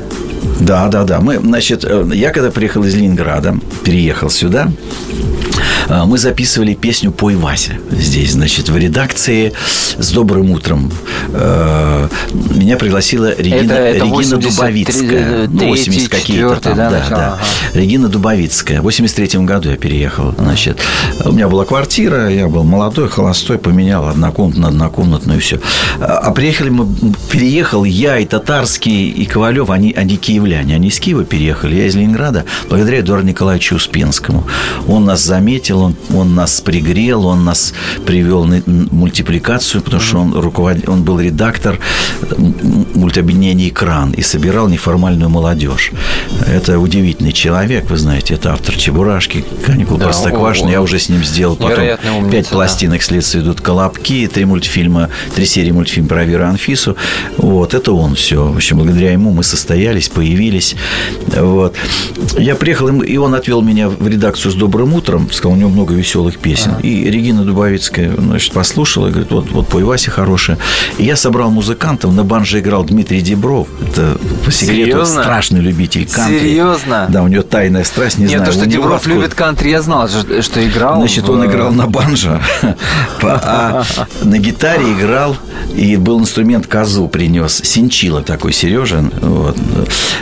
Да, 0.60 0.88
да, 0.88 1.03
да. 1.03 1.19
Мы, 1.19 1.39
значит, 1.39 1.84
э, 1.84 2.10
я 2.13 2.31
когда 2.31 2.51
приехал 2.51 2.84
из 2.84 2.96
Ленинграда, 2.96 3.57
переехал 3.84 4.29
сюда, 4.29 4.72
мы 5.89 6.17
записывали 6.17 6.74
песню 6.74 7.12
«Пой, 7.12 7.36
Вася» 7.36 7.74
здесь, 7.91 8.32
значит, 8.34 8.70
в 8.70 8.77
редакции 8.77 9.53
«С 9.98 10.12
добрым 10.12 10.51
утром». 10.51 10.91
Э, 11.34 12.08
Меня 12.56 12.77
пригласила 12.77 13.34
Регина, 13.38 13.72
Это- 13.72 13.74
это 13.74 14.06
Регина 14.06 14.10
83, 14.38 14.50
Дубовицкая. 14.51 15.48
Ну, 15.48 15.67
80 15.67 16.10
какие-то 16.10 16.56
там, 16.62 16.75
да, 16.77 16.89
да, 16.89 17.06
да. 17.10 17.15
ага. 17.15 17.39
Регина 17.74 18.08
Дубовицкая. 18.08 18.79
В 18.82 18.84
83 18.84 19.39
году 19.46 19.70
я 19.70 19.75
переехал, 19.77 20.34
значит. 20.38 20.79
У 21.24 21.32
меня 21.32 21.48
была 21.48 21.65
квартира, 21.65 22.29
я 22.29 22.48
был 22.48 22.63
молодой, 22.63 23.10
холостой, 23.10 23.58
поменял 23.58 24.08
однокомнатную 24.08 24.58
на 24.62 24.67
однокомнатную, 24.70 25.38
и 25.39 25.41
все. 25.41 25.60
А 26.00 26.32
приехали 26.32 26.70
мы, 26.70 26.88
переехал 27.32 27.84
я 27.84 28.17
и 28.17 28.25
Татарский, 28.25 29.10
и 29.10 29.25
Ковалев, 29.25 29.70
они, 29.70 29.94
они 29.94 30.17
киевляне, 30.17 30.75
они 30.75 30.88
из 30.89 31.00
Киева 31.00 31.24
переехали, 31.24 31.75
я 31.75 31.86
из 31.88 31.96
Ленинграда, 31.96 32.46
благодаря 32.70 33.00
Эдуарду 33.00 33.27
Николаевичу 33.27 33.75
Успенскому. 33.75 34.44
Он 34.88 35.06
нас 35.06 35.24
заметил, 35.24 35.76
он, 35.81 35.96
он 36.13 36.36
нас 36.36 36.62
пригрел, 36.62 37.25
он 37.25 37.46
нас 37.46 37.74
привел 38.05 38.46
на 38.46 38.62
мультипликацию, 38.65 39.81
потому 39.81 40.01
что 40.01 40.17
он, 40.19 40.34
руковод... 40.34 40.88
он 40.88 41.03
был 41.03 41.19
редактор 41.19 41.79
м- 42.31 42.86
мультиобъединения 42.96 43.69
«Экран» 43.69 44.12
и 44.12 44.22
собирал 44.22 44.67
неформальную 44.67 45.29
молодежь. 45.29 45.91
Это 46.46 46.79
удивительный 46.79 47.31
человек, 47.31 47.89
вы 47.89 47.98
знаете, 47.98 48.36
это 48.36 48.53
автор 48.53 48.75
«Чебурашки», 48.75 49.46
«Каникул 49.65 49.98
Да, 49.98 50.05
Простоквашино». 50.05 50.67
о, 50.67 50.69
о. 50.69 50.72
Я 50.74 50.81
уже 50.81 51.00
с 51.00 51.10
ним 51.10 51.24
сделал 51.24 51.55
потом 51.55 51.84
умница, 51.84 52.31
пять 52.31 52.46
да. 52.50 52.51
пластинок 52.51 53.03
«Следствие 53.03 53.43
идут 53.43 53.62
колобки», 53.62 54.27
три 54.27 54.46
мультфильма, 54.46 55.10
три 55.36 55.46
серии 55.46 55.72
мультфильма 55.72 56.10
про 56.10 56.25
Веру 56.25 56.46
Анфису. 56.46 56.96
Вот, 57.38 57.74
это 57.74 57.93
он 57.93 58.15
все. 58.15 58.46
В 58.46 58.55
общем, 58.55 58.77
благодаря 58.77 59.12
ему 59.12 59.31
мы 59.31 59.43
состоялись, 59.43 60.10
появились. 60.10 60.75
Вот. 61.36 61.75
Я 62.38 62.55
приехал, 62.55 62.88
и 63.01 63.17
он 63.17 63.36
отвел 63.36 63.62
меня 63.62 63.89
в 63.89 64.07
редакцию 64.07 64.51
с 64.51 64.55
«Добрым 64.55 64.93
утром», 64.93 65.29
сказал, 65.31 65.53
у 65.57 65.60
него 65.60 65.66
много 65.69 65.93
веселых 65.93 66.38
песен. 66.39 66.74
И 66.81 67.09
Регина 67.09 67.43
Дубовицкая, 67.43 68.13
значит, 68.17 68.53
послушала 68.53 69.07
и 69.07 69.12
говорит, 69.12 69.31
вот, 69.31 69.51
вот 69.51 69.67
пой 69.67 69.83
Вася 69.83 70.12
хорошая. 70.12 70.57
И 70.97 71.03
я 71.05 71.15
собрал 71.15 71.50
музыкантов, 71.51 72.13
на 72.13 72.24
банже 72.24 72.59
играл 72.59 72.83
Дмитрий 72.83 73.21
Дебров. 73.21 73.67
Это, 73.81 74.17
по 74.45 74.51
секрету, 74.51 74.91
Серьезно? 74.91 75.24
страшный 75.24 75.59
любитель 75.62 76.07
кантри. 76.07 76.39
Серьезно? 76.39 77.07
Да, 77.09 77.24
у 77.24 77.27
него 77.27 77.43
тайная 77.43 77.83
страсть, 77.83 78.17
не 78.17 78.24
Нет, 78.25 78.31
знаю. 78.31 78.45
то, 78.45 78.51
что 78.51 78.65
него 78.65 78.83
Дебров 78.83 78.97
откуда. 79.01 79.15
любит 79.15 79.33
кантри, 79.33 79.69
я 79.69 79.81
знал, 79.81 80.07
что, 80.07 80.67
играл. 80.67 81.00
Значит, 81.00 81.27
в- 81.27 81.31
он 81.31 81.45
играл 81.45 81.71
на 81.71 81.88
банджо, 81.88 82.41
а 83.21 83.83
на 84.24 84.38
гитаре 84.39 84.93
играл, 84.93 85.36
и 85.75 85.95
был 85.97 86.19
инструмент 86.19 86.67
козу 86.67 87.07
принес, 87.07 87.62
синчила 87.63 88.21
такой, 88.24 88.53
Сережа, 88.53 89.03
вот, 89.21 89.57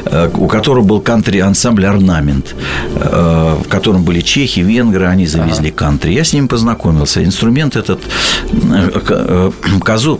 э, 0.05 0.29
у 0.35 0.47
которого 0.47 0.83
был 0.83 1.01
кантри-ансамбль 1.01 1.85
«Орнамент», 1.85 2.55
э, 2.95 3.55
в 3.63 3.67
котором 3.69 4.03
были 4.03 4.21
чехи, 4.21 4.59
венгры, 4.61 5.05
они 5.05 5.27
завезли 5.35 5.71
кантри. 5.71 6.13
Я 6.13 6.23
с 6.23 6.33
ним 6.33 6.47
познакомился. 6.47 7.23
Инструмент 7.23 7.75
этот, 7.75 7.99
э, 8.51 8.89
э, 9.09 9.51
козу, 9.83 10.19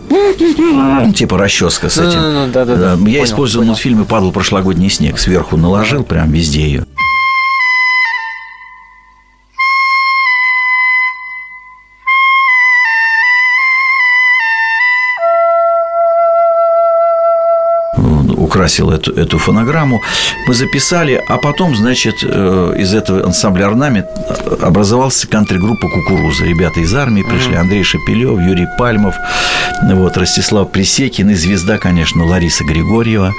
типа 1.15 1.37
расческа 1.37 1.89
с 1.89 1.97
этим. 1.97 2.19
Ну-ну-ну, 2.21 2.51
да-да-да. 2.51 2.91
Я 2.91 2.97
Понял, 2.97 3.23
использовал 3.23 3.61
понял. 3.63 3.71
мультфильме 3.73 4.05
«Падал 4.05 4.31
прошлогодний 4.31 4.89
снег», 4.89 5.17
сверху 5.17 5.57
наложил 5.57 6.03
прям 6.03 6.31
везде 6.31 6.61
ее. 6.61 6.85
Украсил 18.65 18.89
эту, 18.89 19.13
эту 19.13 19.37
фонограмму. 19.37 20.01
Мы 20.47 20.53
записали, 20.55 21.21
а 21.29 21.37
потом, 21.37 21.75
значит, 21.75 22.15
э, 22.23 22.75
из 22.79 22.93
этого 22.95 23.23
ансамбля 23.23 23.67
«Орнамент» 23.67 24.07
образовался 24.61 25.27
кантри-группа 25.27 25.87
«Кукуруза». 25.87 26.45
Ребята 26.45 26.79
из 26.79 26.93
армии 26.95 27.21
пришли, 27.21 27.55
Андрей 27.55 27.83
Шапилев, 27.83 28.39
Юрий 28.39 28.67
Пальмов, 28.77 29.15
вот, 29.83 30.17
Ростислав 30.17 30.71
Присекин 30.71 31.29
и 31.29 31.35
звезда, 31.35 31.77
конечно, 31.77 32.25
Лариса 32.25 32.63
Григорьева. 32.63 33.33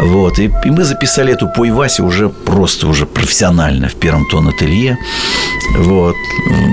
Вот, 0.00 0.38
и, 0.40 0.50
и 0.64 0.70
мы 0.70 0.82
записали 0.82 1.32
эту 1.32 1.46
«Пой, 1.48 1.70
Вася» 1.70 2.02
уже 2.02 2.28
просто, 2.28 2.88
уже 2.88 3.06
профессионально 3.06 3.88
в 3.88 3.94
первом 3.94 4.24
тон-ателье. 4.28 4.98
Вот, 5.78 6.16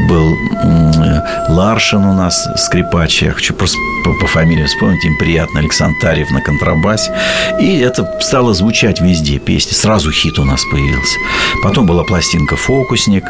был 0.10 0.36
Ларшин 1.50 2.04
у 2.06 2.14
нас, 2.14 2.48
скрипач, 2.58 3.22
я 3.22 3.32
хочу 3.32 3.54
просто 3.54 3.78
по, 4.04 4.14
по 4.22 4.28
фамилии 4.28 4.66
вспомнить, 4.66 5.04
им 5.06 5.18
приятно, 5.18 5.60
Александр 5.60 5.96
Тарьев 6.02 6.32
на 6.32 6.42
контрабасе. 6.42 7.12
И 7.60 7.80
это 7.92 8.08
стало 8.22 8.54
звучать 8.54 9.02
везде, 9.02 9.38
песни. 9.38 9.74
Сразу 9.74 10.12
хит 10.12 10.40
у 10.40 10.46
нас 10.46 10.64
появился. 10.72 11.18
Потом 11.62 11.86
была 11.86 12.04
пластинка 12.04 12.56
«Фокусник». 12.56 13.26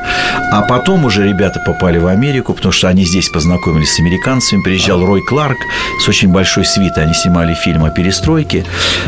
А 0.52 0.62
потом 0.62 1.06
уже 1.06 1.28
ребята 1.28 1.60
попали 1.66 1.98
в 1.98 2.08
Америку, 2.08 2.54
потому 2.54 2.72
что 2.72 2.88
они 2.88 3.04
здесь 3.06 3.30
познакомились 3.30 3.96
с 3.96 4.00
американцами. 4.00 4.62
Приезжал 4.62 5.04
Рой 5.04 5.22
Кларк 5.22 5.58
с 6.00 6.08
очень 6.08 6.30
большой 6.30 6.66
свитой. 6.66 7.04
Они 7.04 7.14
снимали 7.14 7.56
фильм 7.56 7.84
о 7.84 7.90
перестройке. 7.90 8.66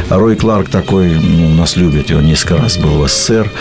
Рой 0.09 0.35
Кларк 0.35 0.69
такой, 0.69 1.09
ну, 1.09 1.53
нас 1.53 1.77
любит, 1.77 2.09
и 2.09 2.15
он 2.15 2.25
несколько 2.25 2.57
раз 2.57 2.77
был 2.77 3.03
в 3.03 3.07
СССР. 3.07 3.51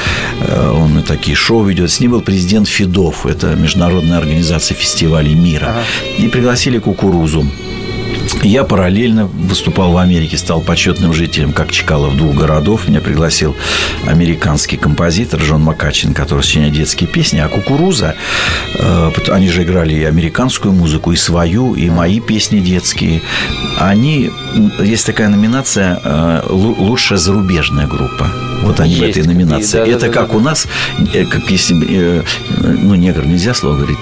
Э, 0.41 0.71
Он 0.71 0.99
и 0.99 1.03
такие 1.03 1.37
шоу 1.37 1.65
ведет. 1.65 1.91
С 1.91 2.01
ним 2.01 2.13
был 2.13 2.23
президент 2.23 2.69
Федов. 2.69 3.27
Это 3.27 3.55
международная 3.55 4.19
организация 4.19 4.75
фестивалей 4.75 5.35
мира. 5.35 5.75
И 6.19 6.29
пригласили 6.29 6.79
кукурузу. 6.79 7.47
Я 8.43 8.65
параллельно 8.65 9.27
выступал 9.27 9.93
в 9.93 9.97
Америке, 9.99 10.37
стал 10.37 10.61
почетным 10.61 11.13
жителем, 11.13 11.53
как 11.53 11.71
Чкалов, 11.71 12.17
двух 12.17 12.35
городов. 12.35 12.89
Меня 12.89 13.01
пригласил 13.01 13.55
американский 14.07 14.77
композитор 14.77 15.41
Джон 15.41 15.63
Макачин, 15.63 16.13
который 16.13 16.43
сочиняет 16.43 16.73
детские 16.75 17.09
песни. 17.09 17.39
А 17.39 17.49
«Кукуруза», 17.49 18.17
э, 18.75 19.11
они 19.29 19.49
же 19.49 19.63
играли 19.63 19.95
и 19.95 20.03
американскую 20.03 20.75
музыку, 20.75 21.13
и 21.13 21.17
свою, 21.17 21.75
и 21.75 21.89
мои 21.89 22.19
песни 22.19 22.59
детские. 22.59 23.23
Они, 23.79 24.31
есть 24.81 25.07
такая 25.07 25.29
номинация 25.29 26.01
э, 26.03 26.43
«Лу- 26.49 26.77
«Лучшая 26.79 27.19
зарубежная 27.19 27.87
группа». 27.87 28.27
Вот 28.63 28.81
они 28.81 28.95
в 28.97 28.99
Есть 28.99 29.11
этой 29.19 29.23
такие, 29.29 29.35
номинации. 29.35 29.79
да, 29.79 29.87
Это 29.87 30.07
да, 30.07 30.13
как 30.13 30.31
да. 30.31 30.37
у 30.37 30.41
нас, 30.41 30.67
э, 31.15 31.25
как 31.27 31.49
если, 31.49 31.75
ну, 32.59 32.95
негр 32.97 33.25
нельзя 33.25 33.55
слово 33.55 33.77
говорить, 33.77 33.99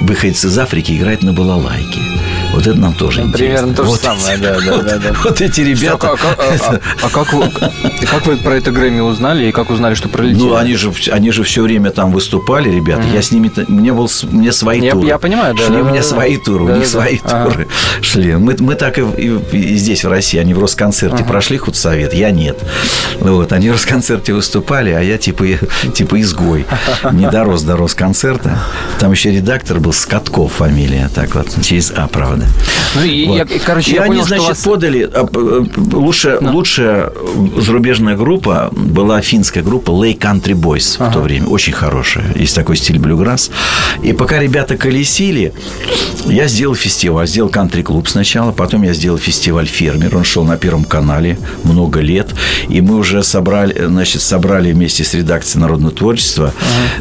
выходец 0.00 0.44
из 0.44 0.58
Африки 0.58 0.92
играет 0.92 1.22
на 1.22 1.32
балалайке. 1.32 2.00
Вот 2.52 2.66
это 2.66 2.78
нам 2.78 2.92
тоже 2.94 3.20
Ну, 3.22 3.28
интересно. 3.28 3.46
примерно 3.56 3.74
то 3.74 3.84
же 3.84 3.88
Вот 3.90 4.00
самое, 4.00 4.34
эти- 4.34 4.42
да, 4.42 4.60
да, 4.60 4.72
вот- 4.76 4.84
да, 4.86 4.98
да. 4.98 5.12
Вот 5.24 5.40
эти 5.40 5.52
Что, 5.52 5.62
ребята. 5.62 5.96
как- 5.98 6.20
а, 6.24 6.36
а- 6.60 6.80
а 7.02 7.08
как 7.08 7.32
вы, 7.32 7.50
как 8.10 8.26
вы 8.26 8.36
про 8.36 8.56
это 8.56 8.70
Грэмми 8.70 9.00
узнали 9.00 9.46
и 9.46 9.52
как 9.52 9.70
узнали, 9.70 9.94
что 9.94 10.08
пролетели? 10.08 10.38
Ну, 10.42 10.54
они 10.56 10.74
же, 10.76 10.92
они 11.12 11.30
же 11.30 11.44
все 11.44 11.62
время 11.62 11.90
там 11.90 12.12
выступали, 12.12 12.68
ребята. 12.70 13.02
Я 13.12 13.22
с 13.22 13.30
ними, 13.30 13.50
мне 13.68 13.92
был, 13.92 14.10
мне 14.30 14.52
свои 14.52 14.80
Я- 14.80 14.92
туры. 14.92 15.06
я 15.08 15.18
понимаю, 15.18 15.54
да, 15.54 15.64
Шли 15.66 15.76
да, 15.76 15.80
у 15.80 15.84
да, 15.84 15.90
меня 15.90 16.02
да. 16.02 16.06
свои 16.06 16.36
туры, 16.36 16.64
у 16.64 16.68
Да, 16.68 16.74
них 16.74 16.84
да, 16.84 16.88
свои 16.90 17.18
да. 17.24 17.42
Ага. 17.42 17.50
туры 17.50 17.68
шли. 18.02 18.36
Мы, 18.36 18.56
мы 18.58 18.74
так 18.74 18.98
и, 18.98 19.02
и- 19.02 19.40
и 19.56 19.76
здесь, 19.76 20.04
в 20.04 20.08
России. 20.10 20.38
Они 20.38 20.52
в 20.54 20.58
Росконцерте 20.58 21.24
прошли 21.24 21.56
худсовет, 21.56 22.12
я 22.12 22.30
нет. 22.30 22.58
Вот, 23.20 23.52
они 23.52 23.70
в 23.70 23.72
Росконцерте 23.72 24.34
выступали, 24.34 24.90
а 24.90 25.00
я 25.00 25.16
типа, 25.18 25.44
типа 25.94 26.20
изгой. 26.20 26.66
Не 27.12 27.28
дорос 27.30 27.62
до 27.62 27.76
Росконцерта. 27.76 28.58
Там 28.98 29.12
еще 29.12 29.30
редактор 29.32 29.80
был 29.80 29.92
Скотков 29.92 30.52
фамилия, 30.52 31.08
так 31.14 31.34
вот, 31.34 31.48
через 31.62 31.90
А, 31.96 32.06
правда. 32.08 32.41
Ну, 32.94 33.02
и 33.04 33.26
Вот. 33.26 33.36
я, 33.38 33.46
короче, 33.64 33.92
И 33.92 33.94
я 33.94 34.02
они, 34.02 34.08
понял, 34.14 34.24
значит, 34.26 34.48
вас... 34.48 34.58
подали... 34.62 35.06
п- 35.06 35.28
э, 35.34 35.64
Лучше, 35.92 36.38
лучшая 36.40 37.10
зарубежная 37.56 38.16
группа 38.16 38.70
была 38.72 39.20
финская 39.22 39.62
группа 39.62 39.90
Lay 39.90 40.16
Country 40.18 40.52
Boys 40.54 40.96
в 40.98 41.12
то 41.12 41.20
время. 41.20 41.46
Очень 41.46 41.72
хорошая. 41.72 42.24
Есть 42.34 42.54
такой 42.54 42.76
стиль 42.76 42.98
блюграсс. 42.98 43.50
И 44.02 44.12
пока 44.12 44.38
ребята 44.40 44.76
колесили, 44.76 45.52
я 46.26 46.46
сделал 46.48 46.74
фестиваль. 46.74 47.26
Сделал 47.26 47.48
кантри-клуб 47.48 48.08
сначала, 48.08 48.52
потом 48.52 48.82
я 48.82 48.92
сделал 48.92 49.18
фестиваль 49.18 49.66
«Фермер». 49.66 50.16
Он 50.16 50.24
шел 50.24 50.44
на 50.44 50.56
Первом 50.56 50.84
канале 50.84 51.38
много 51.64 52.00
лет. 52.00 52.34
И 52.68 52.80
мы 52.80 52.96
уже 52.96 53.22
собрали, 53.22 53.74
э, 53.74 53.86
значит, 53.86 54.20
собрали 54.22 54.72
вместе 54.72 55.04
с 55.04 55.14
редакцией 55.14 55.62
народного 55.62 55.94
творчества, 55.94 56.52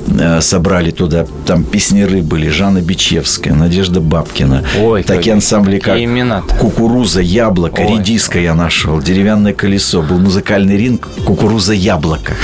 э, 0.08 0.42
собрали 0.42 0.92
туда, 0.92 1.26
там 1.46 1.64
песнеры 1.64 2.22
были, 2.22 2.50
Жанна 2.50 2.82
Бичевская, 2.82 3.54
Надежда 3.54 4.00
Бабкина. 4.00 4.64
Ой, 4.80 5.04
такие 5.32 5.36
ансамбли, 5.36 5.80
как 5.80 5.98
имена-то. 5.98 6.56
Кукуруза, 6.56 7.22
яблоко, 7.22 7.82
Ой. 7.82 7.98
редиска 7.98 8.40
я 8.40 8.54
нашел, 8.54 9.02
деревянное 9.02 9.54
колесо, 9.54 10.02
был 10.02 10.20
музыкальный 10.20 10.78
ринг, 10.78 11.08
кукуруза, 11.26 11.74
яблоко. 11.74 12.34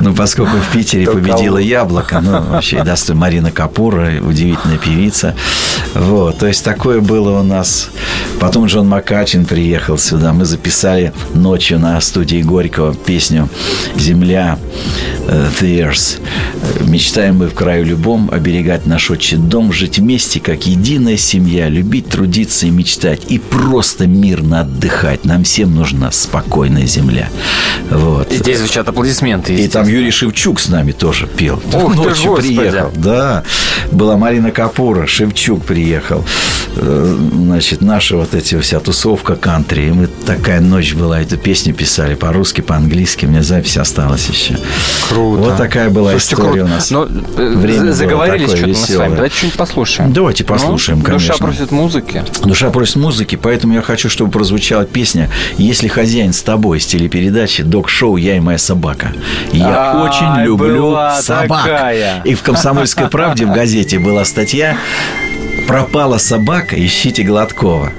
Ну, 0.00 0.14
поскольку 0.14 0.56
в 0.56 0.72
Питере 0.72 1.06
победила 1.06 1.58
яблоко, 1.58 2.20
ну, 2.20 2.40
вообще, 2.42 2.82
да, 2.82 2.94
Марина 3.14 3.50
Капура, 3.50 4.12
удивительная 4.22 4.78
певица. 4.78 5.34
Вот, 5.94 6.38
то 6.38 6.46
есть 6.46 6.64
такое 6.64 7.00
было 7.00 7.40
у 7.40 7.42
нас. 7.42 7.90
Потом 8.40 8.66
Джон 8.66 8.88
Макачин 8.88 9.44
приехал 9.44 9.98
сюда, 9.98 10.32
мы 10.32 10.44
записали 10.44 11.12
ночью 11.34 11.78
на 11.78 12.00
студии 12.00 12.42
Горького 12.42 12.94
песню 12.94 13.48
«Земля», 13.96 14.58
э, 15.28 15.48
«Theirs». 15.60 16.20
Мечтаем 16.80 17.38
мы 17.38 17.48
в 17.48 17.54
краю 17.54 17.84
любом 17.84 18.30
оберегать 18.32 18.86
наш 18.86 19.10
отчий 19.10 19.36
дом, 19.36 19.72
жить 19.72 19.98
вместе, 19.98 20.40
как 20.40 20.66
единая 20.66 21.16
семья, 21.20 21.68
любить, 21.68 22.08
трудиться 22.08 22.66
и 22.66 22.70
мечтать, 22.70 23.22
и 23.28 23.38
просто 23.38 24.06
мирно 24.06 24.60
отдыхать. 24.60 25.24
Нам 25.24 25.44
всем 25.44 25.74
нужна 25.74 26.10
спокойная 26.10 26.86
земля. 26.86 27.28
Вот. 27.90 28.32
И 28.32 28.36
здесь 28.36 28.58
звучат 28.58 28.88
аплодисменты. 28.88 29.54
И 29.54 29.68
там 29.68 29.86
Юрий 29.88 30.10
Шевчук 30.10 30.60
с 30.60 30.68
нами 30.68 30.92
тоже 30.92 31.26
пел. 31.26 31.58
Ты 31.58 31.78
ж, 31.78 31.82
Ночью 31.96 32.30
Господи. 32.30 32.56
приехал. 32.56 32.92
Да. 32.96 33.44
Была 33.92 34.16
Марина 34.16 34.50
Капура, 34.50 35.06
Шевчук 35.06 35.64
приехал. 35.64 36.24
Э, 36.76 37.16
Значит, 37.50 37.80
наша 37.82 38.16
вот 38.16 38.34
эти 38.34 38.58
вся 38.60 38.78
тусовка 38.80 39.34
кантри. 39.36 39.88
И 39.88 39.90
мы 39.90 40.06
такая 40.06 40.60
ночь 40.60 40.94
была, 40.94 41.20
эту 41.20 41.36
песню 41.36 41.74
писали 41.74 42.14
по-русски, 42.14 42.60
по-английски. 42.60 43.26
У 43.26 43.28
меня 43.28 43.42
запись 43.42 43.76
осталась 43.76 44.28
еще. 44.28 44.56
Круто. 45.08 45.42
Вот 45.42 45.56
такая 45.56 45.90
была 45.90 46.10
Слушайте, 46.12 46.34
история 46.34 46.50
круто. 46.60 46.64
у 46.64 46.68
нас. 46.68 46.90
Ну, 46.90 47.04
э, 47.06 47.54
Время 47.56 47.90
заговорились 47.92 48.50
что-то 48.50 48.66
мы 48.68 48.74
с 48.74 48.94
вами. 48.94 49.14
Давайте 49.16 49.36
что-нибудь 49.36 49.58
послушаем. 49.58 50.12
Давайте 50.12 50.44
послушаем, 50.44 50.98
Ну, 51.00 51.04
конечно. 51.10 51.34
Душа 51.34 51.44
просит 51.44 51.70
музыки. 51.70 52.24
Душа 52.44 52.70
просит 52.70 52.96
музыки, 52.96 53.36
поэтому 53.36 53.74
я 53.74 53.82
хочу, 53.82 54.08
чтобы 54.08 54.30
прозвучала 54.30 54.84
песня 54.84 55.28
«Если 55.56 55.88
хозяин 55.88 56.32
с 56.32 56.42
тобой» 56.42 56.80
с 56.80 56.86
телепередачи 56.86 57.62
«Док-шоу 57.62 58.16
Я 58.16 58.36
и 58.36 58.40
моя 58.40 58.58
собака». 58.58 59.12
Я 59.52 59.92
Ай, 59.92 60.08
очень 60.08 60.44
люблю 60.44 60.96
собак. 61.20 61.64
такая. 61.64 62.22
И 62.24 62.34
в 62.34 62.42
«Комсомольской 62.42 63.08
правде» 63.08 63.46
в 63.46 63.52
газете 63.52 63.98
была 63.98 64.24
статья 64.24 64.76
«Пропала 65.66 66.18
собака, 66.18 66.74
ищите 66.84 67.22
Гладкова». 67.22 67.92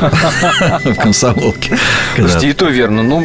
В 0.84 0.94
«Комсомолке». 0.94 1.76
Слушайте, 2.16 2.48
и 2.48 2.52
то 2.52 2.66
верно. 2.66 3.02
Ну, 3.02 3.24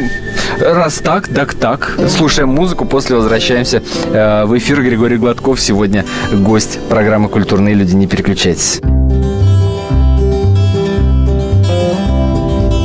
раз 0.60 0.96
так, 0.98 1.28
так 1.28 1.54
так. 1.54 1.98
Слушаем 2.08 2.50
музыку, 2.50 2.84
после 2.84 3.16
возвращаемся 3.16 3.82
э, 4.06 4.44
в 4.44 4.56
эфир. 4.58 4.82
Григорий 4.82 5.16
Гладков 5.16 5.60
сегодня 5.60 6.04
гость 6.32 6.78
программы 6.88 7.28
«Культурные 7.28 7.74
люди». 7.74 7.94
Не 7.94 8.06
переключайтесь. 8.06 8.80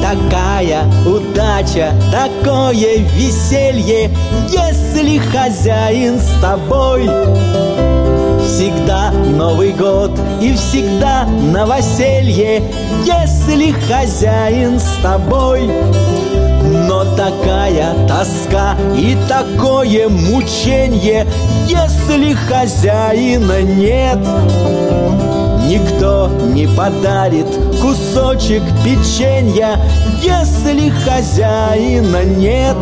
Такая 0.10 0.86
удача, 1.06 1.94
такое 2.12 2.98
веселье, 3.14 4.10
если 4.50 5.20
хозяин 5.20 6.20
с 6.20 6.42
тобой. 6.42 7.04
Всегда 8.44 9.12
Новый 9.12 9.72
год 9.72 10.10
и 10.42 10.56
всегда 10.56 11.26
новоселье, 11.26 12.64
если 13.06 13.72
хозяин 13.88 14.80
с 14.80 14.98
тобой. 15.04 15.70
Но 16.88 17.04
такая 17.16 17.94
тоска 18.08 18.76
и 18.98 19.16
такое 19.28 20.10
мученье, 20.10 21.28
если 21.68 22.34
хозяина 22.34 23.62
нет. 23.62 24.18
Никто 25.70 26.32
не 26.52 26.66
подарит 26.66 27.46
кусочек 27.80 28.64
печенья, 28.84 29.80
если 30.20 30.90
хозяина 30.90 32.24
нет. 32.24 32.76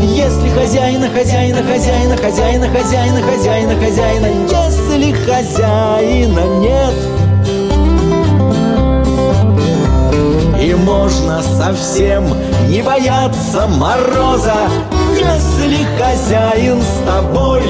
Если 0.00 0.48
хозяина, 0.50 1.08
хозяина, 1.10 1.60
хозяина, 1.64 2.16
хозяина, 2.16 2.68
хозяина, 2.68 3.20
хозяина, 3.20 3.74
хозяина, 3.74 4.26
если 4.48 5.10
хозяина 5.10 6.40
нет. 6.60 6.94
И 10.62 10.72
можно 10.72 11.42
совсем 11.42 12.26
не 12.68 12.80
бояться 12.80 13.66
мороза, 13.66 14.68
если 15.18 15.84
хозяин 15.98 16.80
с 16.80 17.04
тобой. 17.04 17.64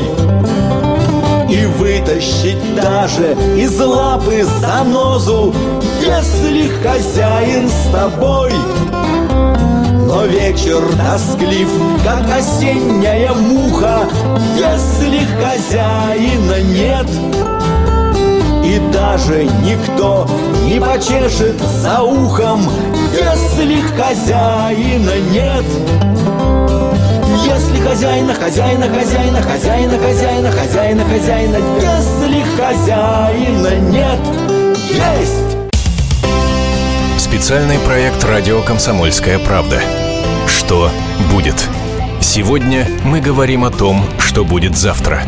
И 1.54 1.66
вытащить 1.66 2.74
даже 2.74 3.36
из 3.56 3.78
лапы 3.78 4.44
занозу, 4.60 5.54
если 6.00 6.68
хозяин 6.82 7.68
с 7.68 7.92
тобой. 7.92 8.50
Но 8.90 10.24
вечер 10.24 10.82
тосклив, 10.96 11.68
как 12.02 12.24
осенняя 12.36 13.32
муха, 13.34 14.00
если 14.58 15.20
хозяина 15.40 16.60
нет. 16.60 17.06
И 18.64 18.80
даже 18.92 19.44
никто 19.44 20.26
не 20.64 20.80
почешет 20.80 21.60
за 21.80 22.02
ухом, 22.02 22.62
если 23.12 23.80
хозяина 23.96 25.20
нет. 25.30 25.64
Хозяина, 27.94 28.34
хозяина, 28.34 28.88
хозяина, 28.88 29.40
хозяина, 29.40 29.98
хозяина, 29.98 30.50
хозяина, 30.50 31.04
хозяина, 31.04 31.56
если 31.80 32.42
хозяина 32.56 33.78
нет, 33.88 34.18
есть! 34.90 35.56
Специальный 37.18 37.78
проект 37.78 38.24
«Радио 38.24 38.62
Комсомольская 38.62 39.38
правда». 39.38 39.80
Что 40.48 40.90
будет? 41.30 41.68
Сегодня 42.20 42.88
мы 43.04 43.20
говорим 43.20 43.62
о 43.62 43.70
том, 43.70 44.04
что 44.18 44.44
будет 44.44 44.76
завтра. 44.76 45.22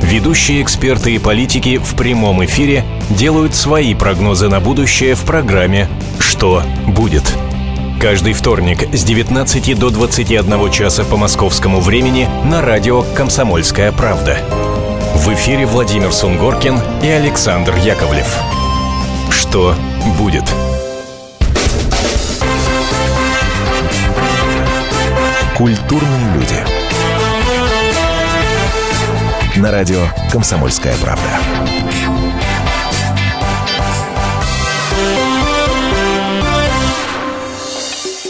Ведущие 0.00 0.62
эксперты 0.62 1.16
и 1.16 1.18
политики 1.18 1.78
в 1.78 1.96
прямом 1.96 2.44
эфире 2.44 2.84
делают 3.10 3.56
свои 3.56 3.96
прогнозы 3.96 4.48
на 4.48 4.60
будущее 4.60 5.16
в 5.16 5.24
программе 5.24 5.88
«Что 6.20 6.62
будет?». 6.86 7.24
Каждый 8.02 8.32
вторник 8.32 8.92
с 8.92 9.04
19 9.04 9.78
до 9.78 9.90
21 9.90 10.72
часа 10.72 11.04
по 11.04 11.16
московскому 11.16 11.80
времени 11.80 12.28
на 12.44 12.60
радио 12.60 13.04
«Комсомольская 13.14 13.92
правда». 13.92 14.38
В 15.14 15.32
эфире 15.34 15.66
Владимир 15.66 16.12
Сунгоркин 16.12 16.80
и 17.00 17.06
Александр 17.06 17.76
Яковлев. 17.76 18.26
Что 19.30 19.76
будет? 20.18 20.42
Культурные 25.56 26.34
люди. 26.34 26.56
На 29.60 29.70
радио 29.70 30.00
«Комсомольская 30.32 30.96
правда». 30.96 32.21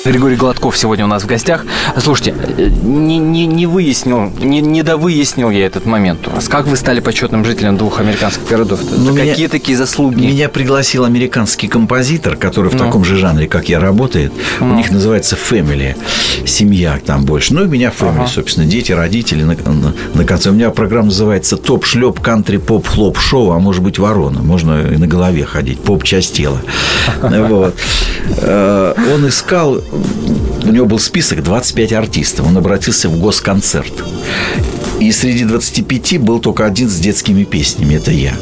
Григорий 0.05 0.35
Гладков 0.35 0.77
сегодня 0.77 1.05
у 1.05 1.09
нас 1.09 1.23
в 1.23 1.27
гостях. 1.27 1.65
Слушайте, 1.97 2.35
э, 2.59 2.69
не, 2.83 3.19
не, 3.19 3.47
не 3.47 3.67
выяснил, 3.67 4.33
не, 4.41 4.61
не 4.61 4.83
довыяснил 4.83 5.49
я 5.51 5.65
этот 5.65 5.87
момент 5.87 6.27
у 6.27 6.31
вас. 6.31 6.49
Как 6.49 6.67
вы 6.67 6.77
стали 6.77 6.99
почетным 6.99 7.45
жителем 7.45 7.77
двух 7.77 8.01
американских 8.01 8.49
городов? 8.49 8.81
Ну, 8.97 9.15
Какие 9.15 9.35
меня- 9.37 9.49
такие 9.49 9.79
заслуги? 9.79 10.27
Меня 10.27 10.49
пригласил 10.49 11.05
американский 11.05 11.69
композитор, 11.69 12.35
который 12.37 12.71
в 12.71 12.75
Ну. 12.75 12.79
таком 12.81 13.05
же 13.05 13.17
жанре, 13.17 13.47
как 13.47 13.69
я, 13.69 13.79
работает. 13.79 14.33
У 14.61 14.65
них 14.65 14.91
называется 14.91 15.37
Family. 15.37 15.95
Семья 16.47 16.99
там 17.05 17.25
больше. 17.25 17.55
Ну, 17.55 17.65
и 17.65 17.69
меня 17.69 17.93
Family, 17.97 18.27
собственно. 18.27 18.67
Дети, 18.67 18.91
родители. 18.91 19.45
На, 19.45 19.55
на- 19.55 19.95
на 20.15 20.25
конце. 20.25 20.51
У 20.51 20.53
меня 20.53 20.71
программа 20.71 21.07
называется 21.07 21.57
Топ 21.57 21.85
шлеп, 21.87 22.19
кантри, 22.21 22.57
поп, 22.57 22.89
хлоп, 22.89 23.19
шоу, 23.19 23.53
а 23.53 23.61
может 23.61 23.83
быть 23.85 24.01
ворона. 24.01 24.41
Можно 24.43 24.83
и 24.93 24.97
на 24.97 25.07
голове 25.07 25.45
ходить. 25.45 25.79
Поп 25.81 26.03
часть 26.03 26.35
тела. 26.35 26.59
Вот. 27.53 27.75
Э, 28.39 28.95
Он 29.15 29.29
искал, 29.29 29.81
у 29.93 30.73
него 30.73 30.87
был 30.87 30.99
список 30.99 31.43
25 31.43 31.93
артистов. 31.93 32.47
Он 32.47 32.57
обратился 32.57 33.09
в 33.09 33.19
госконцерт. 33.19 33.93
И 35.01 35.13
среди 35.13 35.45
25 35.45 36.19
был 36.19 36.39
только 36.39 36.65
один 36.65 36.89
с 36.89 36.99
детскими 36.99 37.45
песнями. 37.45 37.97
Это 37.97 38.11
я. 38.11 38.35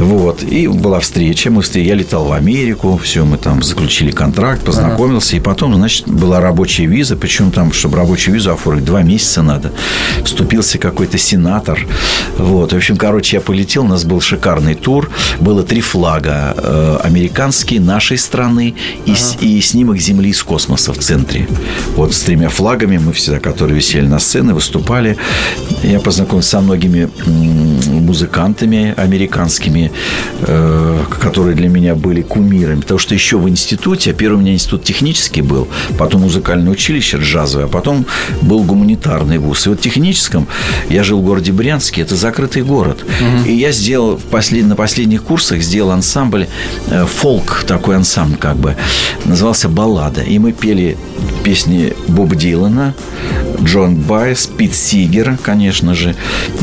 Вот. 0.00 0.42
И 0.42 0.66
была 0.68 1.00
встреча. 1.00 1.50
Мы 1.50 1.62
встр- 1.62 1.80
Я 1.82 1.94
летал 1.94 2.24
в 2.26 2.32
Америку. 2.32 3.00
Все, 3.02 3.24
мы 3.24 3.38
там 3.38 3.62
заключили 3.62 4.10
контракт, 4.10 4.62
познакомился. 4.62 5.36
И 5.36 5.40
потом, 5.40 5.74
значит, 5.74 6.06
была 6.06 6.40
рабочая 6.40 6.86
виза. 6.86 7.16
Причем 7.16 7.50
там, 7.50 7.72
чтобы 7.72 7.96
рабочую 7.96 8.34
визу 8.34 8.52
оформить, 8.52 8.84
два 8.84 9.02
месяца 9.02 9.42
надо. 9.42 9.72
Вступился 10.24 10.78
какой-то 10.78 11.18
сенатор. 11.18 11.86
Вот. 12.36 12.72
В 12.72 12.76
общем, 12.76 12.96
короче, 12.96 13.36
я 13.36 13.40
полетел. 13.40 13.84
У 13.84 13.88
нас 13.88 14.04
был 14.04 14.20
шикарный 14.20 14.74
тур. 14.74 15.10
Было 15.40 15.62
три 15.62 15.80
флага. 15.80 16.54
э, 16.56 16.98
американские, 17.02 17.80
нашей 17.80 18.18
страны 18.18 18.74
и, 19.06 19.14
с- 19.14 19.36
и 19.40 19.60
снимок 19.60 19.98
Земли 19.98 20.30
из 20.30 20.42
космоса 20.42 20.92
в 20.92 20.98
центре. 20.98 21.48
Вот 21.96 22.12
с 22.14 22.20
тремя 22.20 22.48
флагами 22.48 22.98
мы 22.98 23.12
всегда, 23.12 23.38
которые 23.40 23.76
висели 23.76 24.06
на 24.06 24.18
сцене, 24.18 24.52
выступали. 24.52 25.16
Я 25.82 26.00
познакомился 26.00 26.50
со 26.50 26.60
многими 26.60 27.08
музыкантами 28.00 28.94
американскими, 28.96 29.15
э, 30.40 31.04
которые 31.20 31.56
для 31.56 31.68
меня 31.68 31.94
были 31.94 32.22
кумирами. 32.22 32.80
Потому 32.80 32.98
что 32.98 33.14
еще 33.14 33.38
в 33.38 33.48
институте, 33.48 34.10
а 34.10 34.14
первый 34.14 34.36
у 34.36 34.40
меня 34.40 34.52
институт 34.52 34.84
технический 34.84 35.42
был, 35.42 35.68
потом 35.98 36.22
музыкальное 36.22 36.72
училище 36.72 37.18
джазовое, 37.18 37.66
а 37.66 37.68
потом 37.68 38.06
был 38.42 38.62
гуманитарный 38.64 39.38
вуз. 39.38 39.66
И 39.66 39.68
вот 39.70 39.78
в 39.78 39.82
техническом 39.82 40.46
я 40.88 41.02
жил 41.04 41.20
в 41.20 41.24
городе 41.24 41.52
Брянске, 41.52 42.02
это 42.02 42.16
закрытый 42.16 42.62
город. 42.62 43.04
И 43.46 43.52
я 43.52 43.72
сделал 43.72 44.16
в 44.16 44.24
послед- 44.24 44.64
на 44.64 44.76
последних 44.76 45.22
курсах 45.22 45.62
сделал 45.62 45.90
ансамбль 45.90 46.46
э, 46.88 47.06
фолк, 47.06 47.64
такой 47.66 47.96
ансамбль 47.96 48.36
как 48.36 48.56
бы, 48.56 48.76
назывался 49.24 49.68
«Баллада». 49.68 50.22
И 50.22 50.38
мы 50.38 50.52
пели 50.52 50.96
песни 51.44 51.92
Боба 52.08 52.34
Дилана, 52.34 52.94
Джон 53.62 53.94
Байес, 53.96 54.46
Пит 54.46 54.74
Сигера, 54.74 55.38
конечно 55.42 55.94
же, 55.94 56.14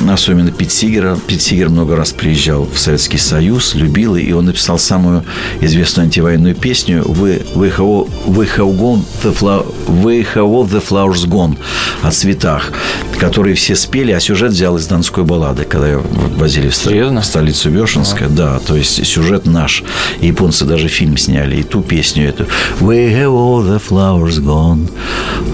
особенно 0.09 0.51
Пит 0.51 0.71
Сигера. 0.71 1.17
Пит 1.27 1.41
Сигер 1.41 1.69
много 1.69 1.95
раз 1.95 2.11
приезжал 2.11 2.42
в 2.51 2.77
Советский 2.77 3.17
Союз, 3.17 3.75
любил, 3.75 4.15
и 4.15 4.31
он 4.31 4.45
написал 4.45 4.77
самую 4.77 5.23
известную 5.61 6.05
антивоенную 6.05 6.55
песню 6.55 7.03
«We, 7.03 7.45
we, 7.55 7.75
have, 7.75 8.09
we, 8.27 8.47
have 8.57 8.77
gone 8.77 9.03
the 9.23 9.33
flower, 9.33 9.65
we 9.87 10.25
have 10.33 10.45
all 10.45 10.67
the 10.67 10.83
flowers 10.83 11.25
gone» 11.27 11.57
о 12.01 12.11
цветах, 12.11 12.71
которые 13.19 13.55
все 13.55 13.75
спели, 13.75 14.11
а 14.11 14.19
сюжет 14.19 14.51
взял 14.51 14.75
из 14.77 14.87
Донской 14.87 15.23
баллады, 15.23 15.63
когда 15.63 15.87
ее 15.87 16.01
возили 16.37 16.67
в, 16.67 16.75
Серьезно? 16.75 17.21
в 17.21 17.25
столицу 17.25 17.69
Вешенска. 17.69 18.27
Да, 18.27 18.59
то 18.59 18.75
есть 18.75 19.05
сюжет 19.05 19.45
наш. 19.45 19.83
И 20.19 20.27
японцы 20.27 20.65
даже 20.65 20.89
фильм 20.89 21.15
сняли, 21.17 21.57
и 21.57 21.63
ту 21.63 21.81
песню 21.81 22.27
эту. 22.27 22.45
We 22.81 23.09
have 23.13 23.31
all 23.31 23.63
the 23.63 23.81
flowers 23.81 24.43
gone, 24.43 24.89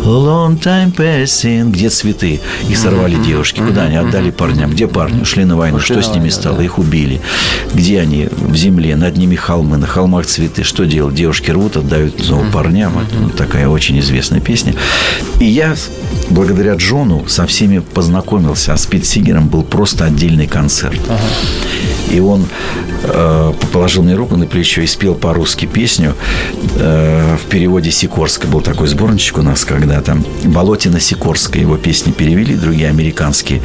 a 0.03 0.07
long 0.07 0.59
time 0.59 0.95
passing. 0.95 1.71
Где 1.71 1.89
цветы? 1.89 2.39
Их 2.67 2.77
сорвали 2.77 3.15
девушки. 3.15 3.59
Куда 3.59 3.83
они? 3.83 3.97
Отдали 3.97 4.31
парням. 4.31 4.71
Где 4.71 4.87
парни? 4.87 5.21
Ушли 5.21 5.45
на 5.45 5.55
войну. 5.55 5.79
Что 5.79 6.01
с 6.01 6.13
ними 6.13 6.29
стало? 6.29 6.61
Их 6.61 6.78
убили. 6.79 7.21
Где 7.73 7.99
они? 7.99 8.27
В 8.31 8.55
земле. 8.55 8.95
Над 8.95 9.17
ними 9.17 9.35
холмы. 9.35 9.77
На 9.77 9.87
холмах 9.87 10.25
цветы. 10.25 10.63
Что 10.63 10.85
делать? 10.85 11.15
Девушки 11.15 11.51
рвут, 11.51 11.77
отдают 11.77 12.23
снова 12.23 12.49
парням. 12.51 12.97
Это 12.99 13.15
ну, 13.15 13.29
такая 13.29 13.67
очень 13.67 13.99
известная 13.99 14.39
песня. 14.39 14.73
И 15.39 15.45
я 15.45 15.75
благодаря 16.29 16.75
Джону 16.75 17.27
со 17.27 17.45
всеми 17.45 17.79
познакомился. 17.79 18.73
А 18.73 18.77
с 18.77 18.85
Пит 18.85 19.05
Сигером 19.05 19.47
был 19.47 19.63
просто 19.63 20.05
отдельный 20.05 20.47
концерт. 20.47 20.99
И 22.09 22.19
он 22.19 22.45
э, 23.03 23.53
положил 23.71 24.03
мне 24.03 24.15
руку 24.15 24.35
на 24.35 24.47
плечо 24.47 24.81
и 24.81 24.87
спел 24.87 25.13
по-русски 25.13 25.65
песню 25.65 26.15
э, 26.77 27.37
в 27.37 27.49
переводе 27.49 27.91
Сикорска. 27.91 28.47
Был 28.47 28.61
такой 28.61 28.87
сборничек 28.87 29.37
у 29.37 29.41
нас 29.41 29.63
когда-то. 29.63 30.17
Болотина 30.45 30.99
Сикорская. 30.99 31.61
Его 31.61 31.77
песни 31.77 32.11
перевели, 32.11 32.55
другие 32.55 32.89
американские 32.89 33.61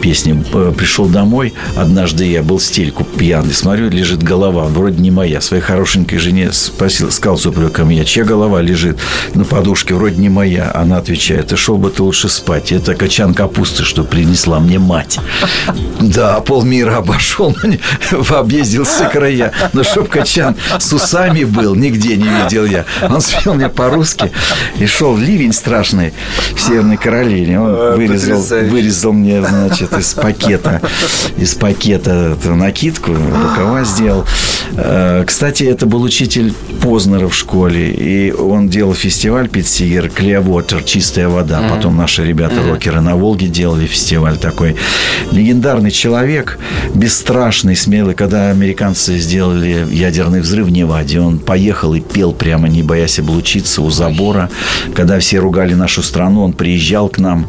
песни. 0.00 0.42
Э, 0.52 0.72
Пришел 0.76 1.06
домой. 1.06 1.52
Однажды 1.76 2.11
я 2.20 2.42
был 2.42 2.60
стельку 2.60 3.04
пьяный. 3.04 3.54
Смотрю, 3.54 3.90
лежит 3.90 4.22
голова. 4.22 4.64
Вроде 4.64 5.00
не 5.00 5.10
моя. 5.10 5.40
Своей 5.40 5.62
хорошенькой 5.62 6.18
жене 6.18 6.52
спросил, 6.52 7.10
сказал 7.10 7.38
с 7.38 7.46
упреком 7.46 7.88
я, 7.90 8.04
чья 8.04 8.24
голова 8.24 8.60
лежит 8.60 8.98
на 9.34 9.44
подушке? 9.44 9.94
Вроде 9.94 10.16
не 10.16 10.28
моя. 10.28 10.70
Она 10.74 10.98
отвечает, 10.98 11.48
ты 11.48 11.56
шел 11.56 11.78
бы 11.78 11.90
ты 11.90 12.02
лучше 12.02 12.28
спать. 12.28 12.72
Это 12.72 12.94
качан 12.94 13.34
капусты, 13.34 13.84
что 13.84 14.04
принесла 14.04 14.60
мне 14.60 14.78
мать. 14.78 15.18
Да, 16.00 16.40
полмира 16.40 16.96
обошел, 16.98 17.56
объездил 18.30 18.84
все 18.84 19.08
края. 19.08 19.52
Но 19.72 19.82
чтоб 19.82 20.08
качан 20.08 20.56
с 20.78 20.92
усами 20.92 21.44
был, 21.44 21.74
нигде 21.74 22.16
не 22.16 22.28
видел 22.28 22.64
я. 22.64 22.84
Он 23.02 23.20
спел 23.20 23.54
мне 23.54 23.68
по-русски. 23.68 24.30
И 24.78 24.86
шел 24.86 25.16
ливень 25.16 25.52
страшный 25.52 26.12
в 26.54 26.60
Северной 26.60 26.96
Каролине. 26.96 27.60
Он 27.60 27.96
вырезал, 27.96 28.36
потрясающе. 28.36 28.70
вырезал 28.70 29.12
мне, 29.12 29.42
значит, 29.42 29.92
из 29.92 30.14
пакета, 30.14 30.80
из 31.36 31.54
пакета 31.54 32.01
эту 32.10 32.54
накидку, 32.54 33.12
рукава 33.12 33.84
сделал. 33.84 34.24
Э, 34.76 35.24
Кстати, 35.26 35.64
это 35.64 35.86
был 35.86 36.02
учитель 36.02 36.52
Познера 36.80 37.28
в 37.28 37.34
школе, 37.34 37.90
и 37.92 38.32
он 38.32 38.68
делал 38.68 38.94
фестиваль 38.94 39.48
Питсигер, 39.48 40.06
Clearwater, 40.06 40.82
чистая 40.84 41.28
вода. 41.28 41.62
Потом 41.70 41.96
наши 41.96 42.24
ребята-рокеры 42.24 43.00
на 43.00 43.16
Волге 43.16 43.46
делали 43.48 43.86
фестиваль 43.86 44.36
такой. 44.36 44.76
Легендарный 45.30 45.90
человек, 45.90 46.58
бесстрашный, 46.94 47.76
смелый. 47.76 48.14
Когда 48.14 48.50
американцы 48.50 49.18
сделали 49.18 49.86
ядерный 49.90 50.40
взрыв 50.40 50.66
в 50.66 50.70
Неваде, 50.70 51.20
он 51.20 51.38
поехал 51.38 51.94
и 51.94 52.00
пел 52.00 52.32
прямо, 52.32 52.68
не 52.68 52.82
боясь 52.82 53.18
облучиться 53.18 53.82
у 53.82 53.90
забора. 53.90 54.50
Когда 54.94 55.18
все 55.18 55.38
ругали 55.38 55.74
нашу 55.74 56.02
страну, 56.02 56.42
он 56.44 56.52
приезжал 56.52 57.08
к 57.08 57.18
нам. 57.18 57.46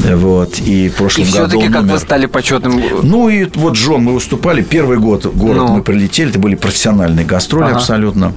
Вот. 0.00 0.58
И 0.58 0.88
в 0.88 0.94
И 0.94 0.96
прошлом 0.96 1.24
году 1.30 1.48
все-таки 1.48 1.72
как 1.72 1.84
вы 1.84 1.98
стали 1.98 2.26
почетным... 2.26 2.82
Ну 3.02 3.28
и 3.28 3.46
вот, 3.54 3.76
Джон, 3.80 4.04
мы 4.04 4.12
выступали. 4.14 4.62
Первый 4.62 4.98
год 4.98 5.24
город 5.26 5.56
Ну. 5.68 5.74
мы 5.76 5.82
прилетели. 5.82 6.30
Это 6.30 6.38
были 6.38 6.54
профессиональные 6.54 7.24
гастроли 7.24 7.64
Ага. 7.70 7.76
абсолютно. 7.76 8.32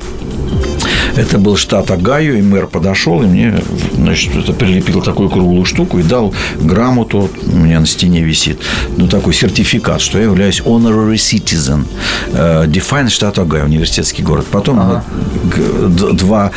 Это 1.16 1.38
был 1.38 1.58
штат 1.58 1.92
Огайо, 1.92 2.34
и 2.34 2.42
мэр 2.42 2.66
подошел, 2.66 3.22
и 3.22 3.28
мне, 3.28 3.54
значит, 3.96 4.36
это 4.36 4.52
прилепил 4.52 5.02
такую 5.04 5.30
круглую 5.30 5.64
штуку 5.66 6.00
и 6.00 6.04
дал 6.04 6.34
грамоту, 6.60 7.30
у 7.46 7.56
меня 7.56 7.80
на 7.80 7.86
стене 7.86 8.24
висит, 8.24 8.60
ну, 8.98 9.08
такой 9.08 9.34
сертификат, 9.36 10.02
что 10.02 10.18
я 10.18 10.24
являюсь 10.24 10.62
honorary 10.62 11.16
citizen. 11.18 11.84
Э, 12.32 12.66
Define 12.66 13.10
штат 13.10 13.38
Огайо, 13.38 13.66
университетский 13.66 14.24
город. 14.24 14.48
Потом 14.52 15.04
д- 15.88 16.14
два 16.14 16.52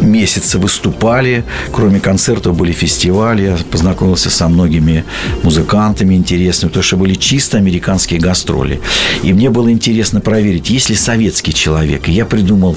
месяцы 0.00 0.58
выступали. 0.58 1.44
Кроме 1.72 2.00
концертов 2.00 2.56
были 2.56 2.72
фестивали. 2.72 3.42
Я 3.42 3.56
познакомился 3.70 4.30
со 4.30 4.48
многими 4.48 5.04
музыкантами 5.42 6.14
интересными, 6.14 6.68
потому 6.68 6.82
что 6.82 6.96
были 6.96 7.14
чисто 7.14 7.58
американские 7.58 8.20
гастроли. 8.20 8.80
И 9.22 9.32
мне 9.32 9.50
было 9.50 9.70
интересно 9.70 10.20
проверить, 10.20 10.70
есть 10.70 10.90
ли 10.90 10.96
советский 10.96 11.52
человек. 11.52 12.08
И 12.08 12.12
я 12.12 12.24
придумал, 12.24 12.76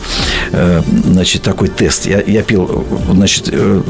э, 0.51 0.81
значит, 1.05 1.41
такой 1.41 1.67
тест. 1.67 2.05
Я, 2.05 2.21
я 2.25 2.43
пел, 2.43 2.85
значит, 3.11 3.49
э, 3.51 3.81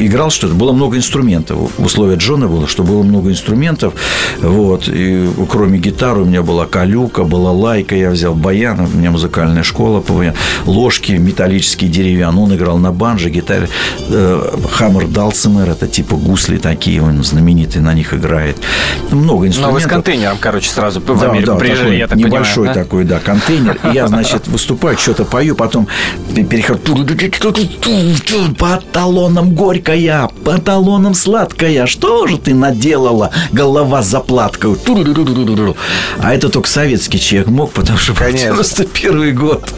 играл 0.00 0.30
что-то. 0.30 0.54
Было 0.54 0.72
много 0.72 0.96
инструментов. 0.96 1.70
В 1.76 1.84
условиях 1.84 2.20
Джона 2.20 2.48
было, 2.48 2.66
что 2.66 2.82
было 2.82 3.02
много 3.02 3.30
инструментов. 3.30 3.94
Вот. 4.40 4.88
И 4.88 5.28
кроме 5.48 5.78
гитары 5.78 6.22
у 6.22 6.24
меня 6.24 6.42
была 6.42 6.66
калюка, 6.66 7.24
была 7.24 7.52
лайка. 7.52 7.94
Я 7.94 8.10
взял 8.10 8.34
баян. 8.34 8.80
У 8.80 8.98
меня 8.98 9.10
музыкальная 9.10 9.62
школа. 9.62 10.02
Ложки 10.66 11.12
металлические, 11.12 11.90
деревянные. 11.90 12.44
Он 12.44 12.54
играл 12.54 12.77
на 12.78 12.92
банже, 12.92 13.30
гитаре. 13.30 13.68
Э, 14.08 14.56
Хаммер 14.72 15.06
Далсимер, 15.06 15.70
это 15.70 15.86
типа 15.86 16.16
гусли 16.16 16.58
такие, 16.58 17.02
он 17.02 17.22
знаменитый, 17.22 17.80
на 17.82 17.94
них 17.94 18.14
играет. 18.14 18.56
Много 19.10 19.46
инструментов. 19.46 19.62
Но 19.62 19.70
вы 19.72 19.80
с 19.80 19.86
контейнером, 19.86 20.38
короче, 20.40 20.70
сразу 20.70 21.00
в 21.00 21.04
Да, 21.04 21.30
Америку 21.30 21.52
да, 21.52 21.56
приезжали, 21.56 21.84
такой 21.84 21.98
я 21.98 22.06
так 22.08 22.18
небольшой 22.18 22.54
понимаю, 22.54 22.74
да? 22.74 22.82
такой, 22.82 23.04
да, 23.04 23.20
контейнер. 23.20 23.78
И 23.84 23.94
я, 23.94 24.06
значит, 24.08 24.46
выступаю, 24.48 24.96
что-то 24.98 25.24
пою, 25.24 25.54
потом 25.54 25.88
перехожу 26.34 26.78
по 28.58 28.80
талонам 28.92 29.54
горькая, 29.54 30.28
по 30.44 30.58
талонам 30.58 31.14
сладкая. 31.14 31.86
Что 31.86 32.26
же 32.26 32.38
ты 32.38 32.54
наделала, 32.54 33.30
голова 33.52 34.02
с 34.02 34.06
заплаткой? 34.06 34.76
А 36.20 36.34
это 36.34 36.48
только 36.48 36.68
советский 36.68 37.20
человек 37.20 37.48
мог, 37.48 37.72
потому 37.72 37.98
что 37.98 38.14
Конечно. 38.14 38.50
91 38.50 39.34
год. 39.34 39.72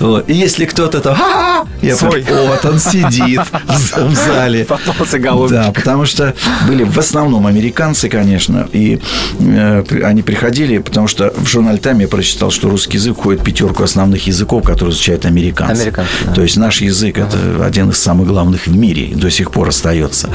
Вот. 0.00 0.28
И 0.28 0.34
если 0.34 0.64
кто-то 0.64 1.00
там! 1.00 1.68
Я 1.84 1.96
Свой. 1.96 2.22
прям, 2.22 2.46
вот 2.46 2.64
он 2.64 2.78
сидит 2.78 3.40
в 3.40 3.96
в 4.14 4.14
зале. 4.14 4.64
Попался 4.64 5.18
голубчик. 5.18 5.56
Да, 5.56 5.72
потому 5.72 6.06
что 6.06 6.34
были 6.66 6.84
в 6.84 6.98
основном 6.98 7.46
американцы, 7.46 8.08
конечно, 8.08 8.68
и 8.72 9.00
э, 9.40 9.84
они 10.02 10.22
приходили, 10.22 10.78
потому 10.78 11.08
что 11.08 11.32
в 11.36 11.46
журнале 11.46 11.78
Тайм 11.78 11.98
я 12.00 12.08
прочитал, 12.08 12.50
что 12.50 12.68
русский 12.68 12.96
язык 12.96 13.18
входит 13.18 13.40
в 13.40 13.44
пятерку 13.44 13.82
основных 13.82 14.26
языков, 14.26 14.64
которые 14.64 14.92
изучают 14.92 15.24
американцы. 15.24 15.82
Американцы, 15.82 16.10
да. 16.26 16.32
То 16.32 16.42
есть 16.42 16.56
наш 16.56 16.80
язык 16.80 17.18
это 17.18 17.64
один 17.64 17.90
из 17.90 17.98
самых 17.98 18.28
главных 18.28 18.66
в 18.66 18.76
мире 18.76 19.14
до 19.14 19.30
сих 19.30 19.50
пор 19.50 19.68
остается. 19.68 20.30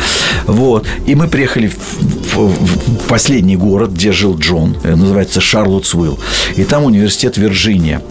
Вот. 0.45 0.87
И 1.05 1.15
мы 1.15 1.27
приехали 1.27 1.67
в 1.67 2.28
последний 3.07 3.55
город, 3.55 3.91
где 3.91 4.11
жил 4.11 4.37
Джон, 4.37 4.77
э, 4.83 4.95
называется 4.95 5.41
Шарлоттсвилл. 5.41 6.19
И 6.55 6.63
там 6.63 6.83
университет 6.83 7.37
Вирджиния. 7.37 8.01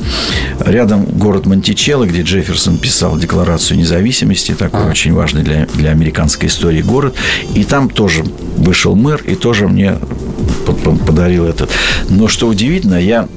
Рядом 0.64 1.04
город 1.04 1.46
Монтичелло, 1.46 2.04
где 2.04 2.22
Джефферсон 2.22 2.78
писал 2.78 3.16
Декларацию 3.16 3.78
независимости, 3.78 4.54
такой 4.54 4.90
очень 4.90 5.12
важный 5.12 5.42
для, 5.42 5.66
для 5.74 5.90
американской 5.90 6.48
истории 6.48 6.82
город. 6.82 7.14
И 7.54 7.64
там 7.64 7.88
тоже 7.88 8.24
вышел 8.56 8.94
мэр, 8.96 9.22
и 9.26 9.34
тоже 9.34 9.68
мне 9.68 9.96
под- 10.66 10.82
под- 10.82 11.06
подарил 11.06 11.44
этот. 11.44 11.70
Но 12.08 12.28
что 12.28 12.48
удивительно, 12.48 13.00
я 13.00 13.28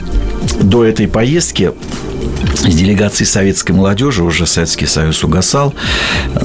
до 0.62 0.84
этой 0.84 1.08
поездки 1.08 1.72
с 2.54 2.64
делегацией 2.76 3.28
советской 3.28 3.72
молодежи, 3.72 4.24
уже 4.24 4.46
Советский 4.46 4.86
Союз 4.86 5.24
угасал, 5.24 5.74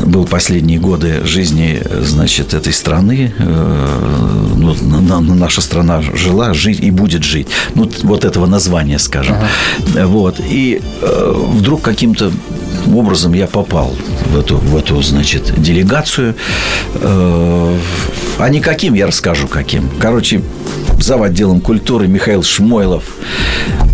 был 0.05 0.25
последние 0.27 0.79
годы 0.79 1.23
жизни, 1.25 1.83
значит, 2.03 2.55
этой 2.55 2.73
страны, 2.73 3.33
э, 3.39 4.47
ну, 4.57 4.75
на- 4.83 5.21
на- 5.21 5.35
наша 5.35 5.61
страна 5.61 6.03
жила, 6.03 6.55
жить 6.55 6.81
и 6.81 6.91
будет 6.91 7.23
жить, 7.25 7.49
ну, 7.75 7.91
вот 8.03 8.25
этого 8.25 8.47
названия, 8.47 8.99
скажем, 8.99 9.37
вот, 10.07 10.41
и 10.41 10.81
э, 11.03 11.35
вдруг 11.55 11.83
каким-то 11.83 12.31
образом 12.95 13.33
я 13.35 13.47
попал 13.47 13.95
в 14.27 14.39
эту, 14.39 14.57
в 14.57 14.77
эту 14.77 15.01
значит, 15.03 15.61
делегацию, 15.61 16.35
Э, 17.01 17.79
а 18.39 18.49
не 18.49 18.61
каким, 18.61 18.95
я 18.95 19.07
расскажу 19.07 19.49
каким. 19.49 19.89
Короче, 20.01 20.43
зав. 21.01 21.23
отделом 21.23 21.61
культуры 21.61 22.07
Михаил 22.07 22.43
Шмойлов 22.43 23.05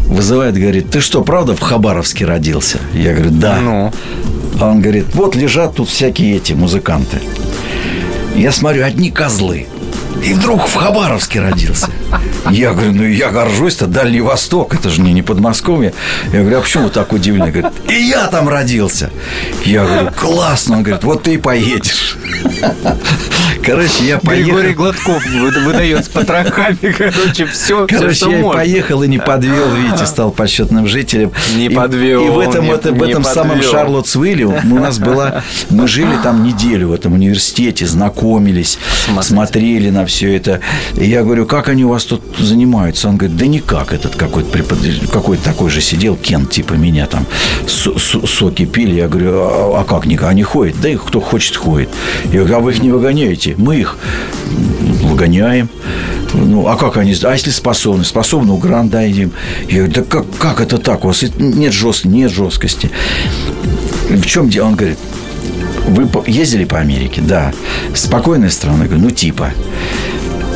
вызывает, 0.07 0.57
говорит, 0.57 0.91
ты 0.91 1.01
что, 1.01 1.23
правда 1.23 1.55
в 1.55 1.61
Хабаровске 1.61 2.25
родился? 2.25 2.79
Я 2.93 3.15
говорю, 3.15 3.31
да. 3.31 3.61
Ну. 3.61 3.93
А 4.61 4.69
он 4.69 4.81
говорит, 4.81 5.07
вот 5.15 5.35
лежат 5.35 5.75
тут 5.75 5.89
всякие 5.89 6.37
эти 6.37 6.53
музыканты. 6.53 7.19
Я 8.37 8.53
смотрю, 8.53 8.85
одни 8.85 9.11
козлы. 9.11 9.67
И 10.25 10.35
вдруг 10.35 10.67
в 10.67 10.75
Хабаровске 10.75 11.41
родился. 11.41 11.89
Я 12.51 12.73
говорю, 12.73 12.93
ну 12.93 13.05
я 13.05 13.31
горжусь-то, 13.31 13.87
Дальний 13.87 14.21
Восток, 14.21 14.75
это 14.75 14.89
же 14.91 15.01
не, 15.01 15.13
не 15.13 15.23
Подмосковье. 15.23 15.95
Я 16.33 16.41
говорю, 16.41 16.59
а 16.59 16.61
почему 16.61 16.85
вы 16.85 16.91
так 16.91 17.13
удивлены? 17.13 17.51
Говорит, 17.51 17.73
и 17.89 17.95
я 17.95 18.27
там 18.29 18.49
родился. 18.49 19.11
Я 19.65 19.85
говорю, 19.85 20.11
классно. 20.17 20.77
Он 20.77 20.83
говорит, 20.83 21.03
вот 21.05 21.23
ты 21.25 21.35
и 21.35 21.39
поедешь. 21.39 22.17
Короче, 23.65 24.05
я 24.05 24.19
поехал. 24.19 24.45
Григорий 24.51 24.75
Гладков 24.75 25.25
выда- 25.27 25.65
выдает 25.65 26.05
с 26.05 26.09
потрохами, 26.09 26.77
короче, 26.97 27.47
все, 27.47 27.87
Короче, 27.89 28.15
что 28.15 28.31
я 28.31 28.39
можно. 28.39 28.61
поехал 28.61 29.03
и 29.05 29.09
не 29.09 29.19
подвел, 29.19 29.71
видите, 29.75 30.07
стал 30.07 30.31
почетным 30.33 30.87
жителем. 30.89 31.33
Не 31.57 31.67
И- 31.67 31.75
подвел, 31.75 32.27
И 32.27 32.31
в 32.31 32.39
этом, 32.39 32.65
не- 32.65 32.71
это- 32.71 32.93
в 32.93 33.03
этом 33.03 33.23
самом 33.25 33.51
подвел. 33.57 33.71
Шарлоттсвилле 33.71 34.45
у 34.47 34.79
нас 34.79 34.99
была... 34.99 35.43
Мы 35.71 35.87
жили 35.89 36.17
там 36.23 36.43
неделю 36.43 36.89
в 36.89 36.93
этом 36.93 37.13
университете, 37.15 37.87
знакомились, 37.87 38.79
Смотрите. 39.05 39.29
смотрели 39.29 39.91
на 39.91 40.02
все 40.07 40.37
это. 40.37 40.61
И 40.97 41.05
я 41.05 41.23
говорю, 41.23 41.47
как 41.47 41.69
они 41.69 41.85
у 41.85 41.89
вас 41.89 42.05
тут 42.05 42.23
занимаются? 42.39 43.09
Он 43.09 43.17
говорит, 43.17 43.37
да 43.37 43.47
никак. 43.47 43.93
Этот 43.93 44.17
какой-то 44.17 44.51
препод... 44.51 44.79
какой-то 45.13 45.43
такой 45.43 45.71
же 45.71 45.81
сидел, 45.81 46.17
Кен, 46.17 46.47
типа 46.47 46.75
меня 46.75 47.07
там, 47.07 47.27
со- 47.67 47.99
со- 47.99 48.27
соки 48.27 48.65
пили. 48.65 48.95
Я 48.95 49.09
говорю, 49.09 49.33
а, 49.35 49.81
а 49.81 49.85
как 49.85 50.07
никак? 50.07 50.31
Они 50.31 50.43
ходят? 50.43 50.81
Да 50.81 50.89
их 50.89 51.05
кто 51.05 51.21
хочет 51.21 51.57
ходит. 51.57 51.89
Я 52.33 52.41
говорю, 52.41 52.57
а 52.57 52.61
вы 52.61 52.73
их 52.73 52.83
не 52.83 52.91
выгоняете? 52.91 53.55
Мы 53.59 53.77
их 53.77 53.99
выгоняем. 55.03 55.69
Ну, 56.35 56.67
а 56.67 56.77
как 56.77 56.97
они? 56.97 57.15
А 57.25 57.33
если 57.33 57.51
способны? 57.51 58.05
Способны, 58.05 58.57
грант 58.59 58.91
дадим. 58.91 59.33
Я 59.69 59.79
говорю, 59.85 59.93
да 59.93 60.03
как, 60.03 60.25
как 60.39 60.61
это 60.61 60.79
так? 60.79 61.05
У 61.05 61.09
вас 61.09 61.23
нет, 61.39 61.73
жест... 61.73 62.05
нет 62.05 62.31
жесткости. 62.31 62.91
В 64.09 64.25
чем 64.27 64.49
дело? 64.49 64.69
Он 64.69 64.75
говорит, 64.75 64.99
вы 65.87 66.09
ездили 66.27 66.65
по 66.65 66.79
Америке? 66.79 67.21
Да. 67.21 67.53
Спокойная 67.95 68.51
страна? 68.51 68.83
Я 68.83 68.89
говорю, 68.89 69.05
ну, 69.05 69.11
типа. 69.11 69.51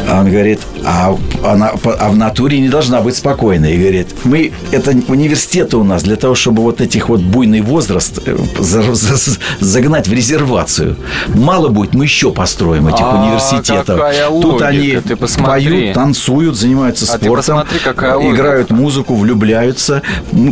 А 0.08 0.20
он 0.20 0.30
говорит, 0.30 0.60
а, 0.84 1.16
она, 1.44 1.72
а 1.98 2.08
в 2.10 2.16
натуре 2.16 2.60
не 2.60 2.68
должна 2.68 3.00
быть 3.00 3.16
спокойной. 3.16 3.74
И 3.74 3.78
говорит, 3.78 4.08
мы, 4.24 4.52
это 4.72 4.92
университеты 5.08 5.76
у 5.76 5.84
нас 5.84 6.02
для 6.02 6.16
того, 6.16 6.34
чтобы 6.34 6.62
вот 6.62 6.80
этих 6.80 7.08
вот 7.08 7.20
буйный 7.20 7.60
возраст 7.60 8.20
э, 8.26 8.36
за- 8.58 8.94
за- 8.94 9.38
загнать 9.60 10.08
в 10.08 10.12
резервацию. 10.12 10.96
Мало 11.28 11.68
будет, 11.68 11.94
мы 11.94 12.04
еще 12.04 12.30
построим 12.32 12.88
этих 12.88 13.00
А, 13.04 13.22
университетов. 13.24 14.00
Тут 14.42 14.62
они 14.62 14.98
поют, 15.44 15.94
танцуют, 15.94 16.56
занимаются 16.56 17.04
А 17.12 17.16
спортом, 17.16 17.36
посмотри, 17.64 17.78
логика. 18.14 18.34
играют 18.34 18.70
музыку, 18.70 19.14
влюбляются. 19.14 20.02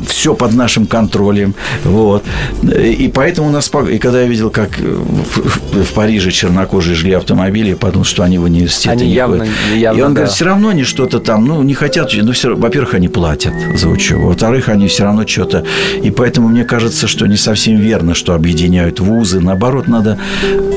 Все 0.08 0.34
под 0.34 0.52
нашим 0.54 0.86
контролем. 0.86 1.54
Вот. 1.84 2.24
И 2.62 3.10
поэтому 3.14 3.48
у 3.48 3.50
нас... 3.50 3.70
И 3.90 3.98
когда 3.98 4.20
я 4.22 4.26
видел, 4.26 4.50
как 4.50 4.78
э, 4.80 4.82
в, 4.82 5.84
в 5.84 5.92
Париже 5.94 6.30
чернокожие 6.30 6.94
жгли 6.96 7.12
автомобили, 7.14 7.70
я 7.70 7.76
подумал, 7.76 8.04
что 8.04 8.22
они 8.22 8.38
в 8.38 8.44
университете 8.44 8.90
Они 8.90 9.06
не 9.06 9.12
явно- 9.14 9.38
ходят. 9.40 9.52
явно, 9.76 9.98
И 9.98 10.02
он 10.02 10.13
да. 10.14 10.20
говорит, 10.20 10.34
все 10.34 10.44
равно 10.44 10.68
они 10.70 10.84
что-то 10.84 11.20
там, 11.20 11.44
ну, 11.44 11.62
не 11.62 11.74
хотят, 11.74 12.10
ну, 12.14 12.32
все, 12.32 12.54
во-первых, 12.54 12.94
они 12.94 13.08
платят 13.08 13.52
за 13.74 13.88
учебу, 13.88 14.26
во-вторых, 14.26 14.68
они 14.68 14.88
все 14.88 15.04
равно 15.04 15.26
что-то... 15.26 15.64
И 16.02 16.10
поэтому 16.10 16.48
мне 16.48 16.64
кажется, 16.64 17.06
что 17.06 17.26
не 17.26 17.36
совсем 17.36 17.76
верно, 17.76 18.14
что 18.14 18.34
объединяют 18.34 19.00
вузы. 19.00 19.40
Наоборот, 19.40 19.88
надо 19.88 20.18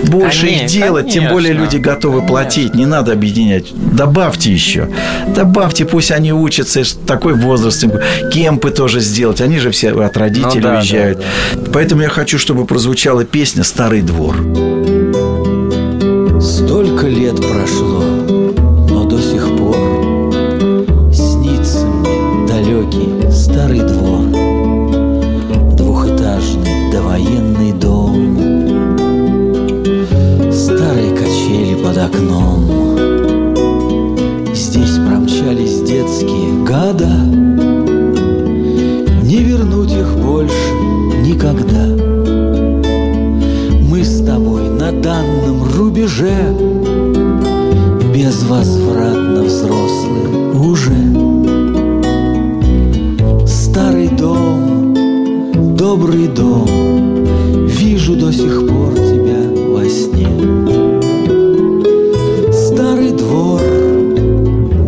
больше 0.03 0.47
их 0.47 0.57
Конечно, 0.57 0.79
делать, 0.79 1.09
тем 1.11 1.29
более 1.29 1.53
конечно. 1.53 1.75
люди 1.75 1.83
готовы 1.83 2.25
платить. 2.25 2.75
Не 2.75 2.85
надо 2.85 3.13
объединять. 3.13 3.65
Добавьте 3.73 4.51
еще. 4.51 4.89
Добавьте, 5.35 5.85
пусть 5.85 6.11
они 6.11 6.33
учатся. 6.33 6.83
Такой 7.05 7.33
возраст. 7.33 7.83
Кемпы 8.31 8.71
тоже 8.71 8.99
сделать. 8.99 9.41
Они 9.41 9.59
же 9.59 9.71
все 9.71 9.91
от 9.91 10.17
родителей 10.17 10.55
Ну 10.55 10.61
да, 10.61 10.71
да, 10.73 10.77
уезжают. 10.79 11.23
Поэтому 11.73 12.01
я 12.01 12.09
хочу, 12.09 12.37
чтобы 12.37 12.65
прозвучала 12.65 13.23
песня 13.23 13.63
«Старый 13.63 14.01
двор». 14.01 14.35
Столько 16.39 17.07
лет 17.07 17.35
прошло, 17.37 17.96
уже 46.07 46.53
безвозвратно 48.15 49.43
взрослый 49.43 50.27
уже 50.57 50.95
старый 53.45 54.07
дом, 54.07 54.95
добрый 55.75 56.29
дом, 56.29 57.25
вижу 57.65 58.15
до 58.15 58.31
сих 58.31 58.65
пор 58.69 58.93
тебя 58.93 59.41
во 59.67 59.83
сне. 59.83 60.29
Старый 62.53 63.11
двор, 63.11 63.61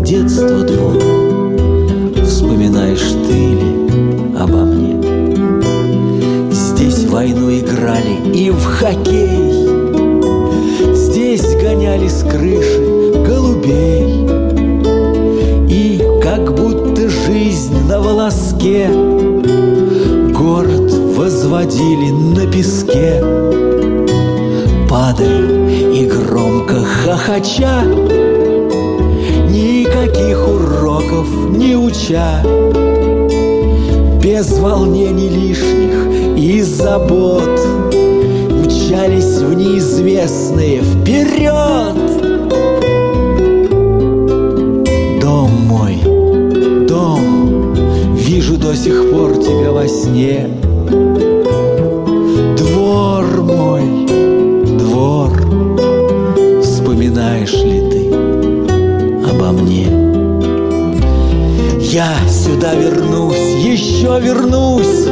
детство 0.05 0.61
двор, 0.61 1.01
вспоминаешь 2.25 3.11
ты 3.27 3.39
ли 3.59 3.71
обо 4.39 4.63
мне? 4.63 4.95
Здесь 6.49 7.03
войну 7.09 7.51
играли 7.51 8.15
и 8.33 8.51
в 8.51 8.63
хоккей. 8.63 9.48
Волоске 18.59 18.87
Город 20.33 20.91
возводили 21.15 22.11
на 22.11 22.49
песке. 22.51 23.21
Падали 24.89 25.95
и 25.95 26.05
громко 26.05 26.75
хохоча. 26.83 27.83
Никаких 29.49 30.47
уроков 30.47 31.27
не 31.49 31.75
уча. 31.75 32.41
Без 34.23 34.57
волнений 34.57 35.29
лишних 35.29 36.37
и 36.37 36.61
забот. 36.61 37.59
Мчались 38.65 39.39
в 39.39 39.53
неизвестные 39.53 40.81
вперед 40.81 42.08
до 48.69 48.75
сих 48.75 49.09
пор 49.09 49.35
тебя 49.37 49.71
во 49.71 49.87
сне. 49.87 50.47
Двор 52.55 53.25
мой, 53.41 53.81
двор, 54.77 55.31
вспоминаешь 56.61 57.63
ли 57.63 57.79
ты 57.89 58.13
обо 59.27 59.53
мне? 59.53 59.87
Я 61.79 62.13
сюда 62.29 62.75
вернусь, 62.75 63.55
еще 63.63 64.19
вернусь 64.21 65.07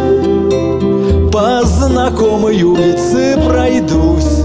По 1.32 1.64
знакомой 1.66 2.62
улице 2.62 3.40
пройдусь. 3.44 4.44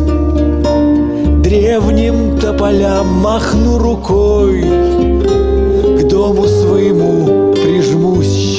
Древним 1.43 2.39
тополям 2.39 3.09
махну 3.21 3.77
рукой 3.77 4.63
К 4.63 6.09
дому 6.09 6.47
своему 6.47 7.53
прижмусь 7.53 8.02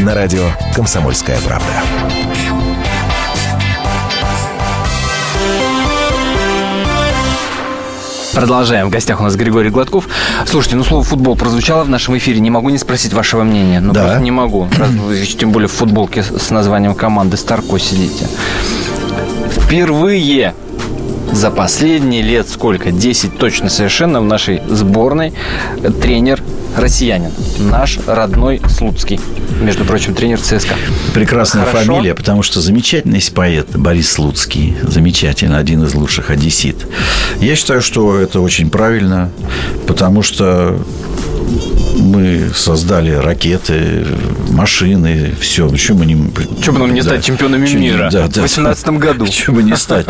На 0.00 0.14
радио 0.14 0.44
«Комсомольская 0.74 1.38
правда». 1.40 1.66
Продолжаем. 8.32 8.86
В 8.86 8.90
гостях 8.90 9.20
у 9.20 9.24
нас 9.24 9.34
Григорий 9.36 9.70
Гладков. 9.70 10.08
Слушайте, 10.46 10.76
ну 10.76 10.84
слово 10.84 11.02
футбол 11.02 11.36
прозвучало 11.36 11.84
в 11.84 11.90
нашем 11.90 12.16
эфире. 12.16 12.40
Не 12.40 12.48
могу 12.50 12.70
не 12.70 12.78
спросить 12.78 13.12
вашего 13.12 13.42
мнения. 13.42 13.80
Ну 13.80 13.92
Да. 13.92 14.04
просто 14.04 14.20
не 14.20 14.30
могу. 14.30 14.68
Раз 14.78 14.90
вы, 14.90 15.26
Тем 15.26 15.50
более 15.50 15.68
в 15.68 15.72
футболке 15.72 16.22
с 16.22 16.50
названием 16.50 16.94
команды 16.94 17.36
Старко 17.36 17.78
сидите. 17.78 18.28
Впервые 19.50 20.54
за 21.32 21.50
последние 21.50 22.22
лет 22.22 22.48
сколько? 22.48 22.92
10 22.92 23.36
точно 23.36 23.68
совершенно 23.68 24.20
в 24.20 24.24
нашей 24.24 24.62
сборной 24.68 25.32
тренер 26.00 26.40
россиянин. 26.76 27.30
Наш 27.58 27.98
родной 28.06 28.60
Слуцкий. 28.68 29.20
Между 29.60 29.84
прочим, 29.84 30.14
тренер 30.14 30.40
ЦСКА. 30.40 30.74
Прекрасная 31.14 31.64
Хорошо. 31.64 31.84
фамилия, 31.86 32.14
потому 32.14 32.42
что 32.42 32.60
замечательный 32.60 33.16
есть 33.16 33.34
поэт 33.34 33.76
Борис 33.76 34.10
Слуцкий. 34.10 34.76
Замечательно, 34.82 35.58
один 35.58 35.82
из 35.84 35.94
лучших 35.94 36.30
одессит. 36.30 36.86
Я 37.40 37.56
считаю, 37.56 37.82
что 37.82 38.18
это 38.18 38.40
очень 38.40 38.70
правильно, 38.70 39.30
потому 39.86 40.22
что 40.22 40.78
мы 42.00 42.50
создали 42.54 43.12
ракеты, 43.12 44.06
машины, 44.50 45.34
все. 45.40 45.68
Ну, 45.68 45.76
что 45.76 45.94
мы 45.94 46.06
не... 46.06 46.14
Бы 46.14 46.78
нам 46.78 46.94
не 46.94 47.02
стать 47.02 47.24
чемпионами 47.24 47.68
не- 47.68 47.74
мира 47.74 48.08
да, 48.10 48.26
в 48.26 48.32
да. 48.32 48.42
18 48.42 48.88
году? 48.90 49.26
Чё 49.30 49.52
бы 49.52 49.62
не 49.62 49.76
стать. 49.76 50.06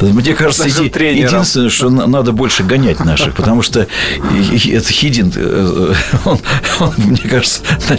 Мне 0.00 0.34
кажется, 0.34 0.68
еди- 0.68 1.18
единственное, 1.18 1.70
что 1.70 1.90
на- 1.90 2.06
надо 2.06 2.32
больше 2.32 2.62
гонять 2.62 3.00
наших, 3.04 3.34
потому 3.34 3.62
что 3.62 3.86
этот 4.66 4.88
Хидин, 4.88 5.32
э, 5.34 5.94
он, 6.24 6.38
он, 6.80 6.92
мне 6.96 7.18
кажется, 7.28 7.62
на, 7.88 7.96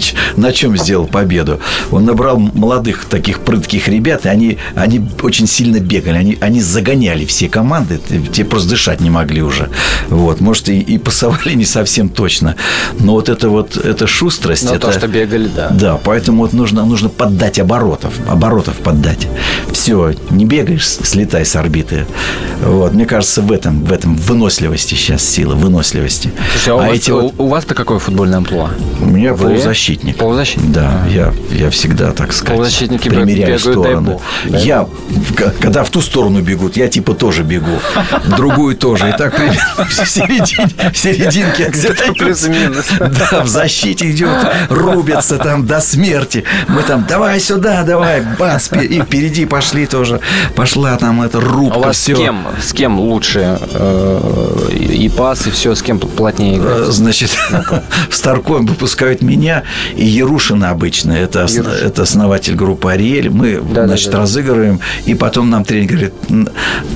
на 0.48 0.54
чем 0.54 0.78
сделал 0.78 1.08
победу? 1.08 1.60
Он 1.92 2.06
набрал 2.06 2.38
молодых 2.38 3.06
таких 3.06 3.40
прытких 3.40 3.88
ребят, 3.88 4.26
и 4.26 4.30
они, 4.30 4.58
они 4.76 5.02
очень 5.22 5.48
сильно 5.48 5.80
бегали, 5.80 6.18
они, 6.18 6.38
они 6.42 6.62
загоняли 6.62 7.26
все 7.26 7.50
команды, 7.50 8.00
те 8.32 8.46
просто 8.46 8.70
дышать 8.70 9.02
не 9.02 9.10
могли 9.10 9.42
уже. 9.42 9.70
Вот, 10.10 10.42
может, 10.42 10.70
и, 10.70 10.80
и 10.80 10.98
пасовали 10.98 11.54
не 11.54 11.66
совсем 11.66 12.10
точно, 12.10 12.56
но 13.00 13.14
вот 13.14 13.30
это 13.32 13.50
вот, 13.50 13.78
эта 13.78 14.06
шустрость, 14.08 14.63
Ну, 14.65 14.74
это... 14.76 14.88
то, 14.88 14.94
что 14.94 15.08
бегали, 15.08 15.48
да. 15.48 15.70
Да, 15.72 15.98
поэтому 16.04 16.44
вот 16.44 16.54
нужно, 16.54 16.86
нужно 16.86 17.10
поддать 17.10 17.58
оборотов, 17.60 18.13
оборотов 18.30 18.76
поддать. 18.78 19.28
Все, 19.72 20.13
не 20.30 20.46
бегаешь, 20.46 20.86
слетай 20.88 21.46
с 21.46 21.56
орбиты. 21.56 22.06
Вот, 22.63 22.94
мне 22.94 23.06
кажется, 23.06 23.41
в 23.41 23.52
этом, 23.52 23.84
в 23.84 23.91
этом 23.91 24.15
выносливости 24.15 24.96
сейчас 24.96 25.24
сила, 25.28 25.56
выносливости. 25.56 26.32
Слушай, 26.54 26.70
а 26.70 26.76
у, 26.76 26.80
вас, 26.80 26.91
эти 26.98 27.12
вот- 27.12 27.34
у, 27.38 27.44
у 27.44 27.48
вас-то 27.48 27.74
какое 27.74 28.00
футбольное 28.00 28.38
амплуа? 28.38 28.70
у 29.02 29.06
меня 29.06 29.34
Вы? 29.34 29.48
полузащитник. 29.50 30.17
Полузащитник? 30.17 30.72
Да, 30.72 31.02
я, 31.10 31.34
я 31.52 31.70
всегда, 31.72 32.12
так 32.12 32.34
сказать, 32.34 32.56
Полузащитники 32.58 33.10
примеряю 33.10 33.58
бегают, 33.58 33.63
дай 33.63 33.74
стороны. 33.74 34.12
бог. 34.12 34.22
Дай 34.50 34.62
Я, 34.63 34.84
в- 34.84 35.34
к- 35.34 35.54
когда 35.60 35.84
в 35.84 35.89
ту 35.89 36.02
сторону 36.02 36.41
бегут, 36.41 36.78
я 36.78 36.88
типа 36.88 37.13
тоже 37.13 37.44
бегу, 37.44 37.80
другую 38.38 38.76
тоже. 38.78 39.10
И 39.10 39.13
так 39.17 39.36
примерно 39.36 39.86
в 39.89 39.94
серединке 40.98 41.70
Где-то 41.72 42.13
плюс-минус. 42.13 42.86
Да, 43.32 43.42
в 43.44 43.48
защите 43.48 44.12
идет, 44.12 44.30
рубятся 44.70 45.38
там 45.38 45.66
до 45.66 45.80
смерти. 45.82 46.44
Мы 46.68 46.82
там, 46.84 47.06
давай 47.08 47.40
сюда, 47.40 47.84
давай, 47.84 48.22
бац, 48.40 48.70
и 48.72 49.02
впереди 49.02 49.46
пошли 49.46 49.86
тоже. 49.86 50.20
Пошла 50.56 50.96
там 50.98 51.22
эта 51.22 51.38
А 51.38 51.42
рубка, 51.42 51.78
у 51.78 51.82
вас 51.84 51.98
все. 51.98 52.16
с 52.16 52.18
кем, 52.20 52.48
с 52.62 52.74
кем 52.74 53.00
лучше 53.00 53.60
э, 53.74 54.70
и 54.74 55.10
пас, 55.10 55.48
и 55.48 55.52
все, 55.52 55.76
с 55.76 55.82
кем 55.82 56.00
плотнее 56.00 56.58
играть? 56.58 56.80
Э, 56.88 56.92
Значит, 56.92 57.38
в 58.10 58.16
Старком 58.16 58.66
выпускают 58.66 59.22
меня 59.22 59.64
и 59.96 60.06
Ярушина 60.06 60.70
обычно. 60.72 61.12
Это, 61.14 61.44
ос- 61.46 61.56
Ярушин. 61.56 61.74
это 61.88 62.02
основатель 62.04 62.56
группы 62.56 62.92
«Ариэль». 62.92 63.30
Мы, 63.30 63.62
Да, 63.62 63.88
значит, 63.88 64.08
да, 64.08 64.14
да. 64.14 64.18
разыгрываем, 64.20 64.80
и 65.06 65.14
потом 65.16 65.50
нам 65.50 65.64
тренер 65.66 65.90
говорит, 65.90 66.14
«Н- 66.30 66.50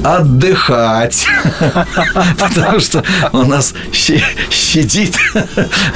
отдыхать. 0.04 1.26
Потому 2.40 2.80
что 2.80 3.04
у 3.32 3.44
нас 3.44 3.74
щадит. 3.92 5.16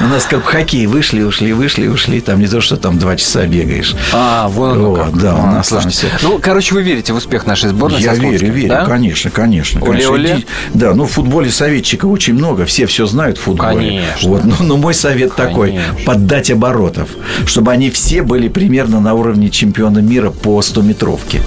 У 0.00 0.04
нас 0.04 0.19
как 0.26 0.40
в 0.42 0.44
хоккей. 0.44 0.86
Вышли, 0.86 1.22
ушли, 1.22 1.52
вышли, 1.52 1.86
ушли. 1.88 2.20
Там 2.20 2.40
не 2.40 2.46
то, 2.46 2.60
что 2.60 2.76
там 2.76 2.98
два 2.98 3.16
часа 3.16 3.46
бегаешь. 3.46 3.94
А, 4.12 4.48
вон 4.48 4.72
оно 4.72 4.90
Вот, 4.90 4.98
как. 5.06 5.18
да, 5.18 5.34
у 5.34 5.38
А, 5.42 5.46
нас 5.52 5.68
там 5.68 5.82
слушайте. 5.82 6.08
всё. 6.16 6.28
Ну, 6.28 6.38
короче, 6.40 6.74
вы 6.74 6.82
верите 6.82 7.12
в 7.12 7.16
успех 7.16 7.46
нашей 7.46 7.70
сборной? 7.70 8.00
Я 8.00 8.14
верю, 8.14 8.52
верю, 8.52 8.68
да? 8.68 8.84
конечно, 8.84 9.30
конечно. 9.30 9.80
конечно. 9.80 10.10
Оле-оле? 10.12 10.34
Иди- 10.36 10.46
Да, 10.74 10.94
ну 10.94 11.04
в 11.04 11.10
футболе 11.12 11.50
советчиков 11.50 12.10
очень 12.10 12.34
много, 12.34 12.64
все 12.66 12.86
все 12.86 13.06
знают 13.06 13.38
в 13.38 13.42
футболе. 13.42 13.76
Конечно. 13.76 14.28
Вот, 14.28 14.44
но, 14.44 14.54
но 14.60 14.76
мой 14.76 14.94
совет 14.94 15.34
такой: 15.34 15.68
Конечно. 15.70 15.94
поддать 16.04 16.50
оборотов, 16.50 17.08
чтобы 17.46 17.72
они 17.72 17.90
все 17.90 18.22
были 18.22 18.48
примерно 18.48 19.00
на 19.00 19.14
уровне 19.14 19.50
чемпиона 19.50 19.98
мира 19.98 20.30
по 20.30 20.60
100 20.62 20.82
метровке. 20.82 21.40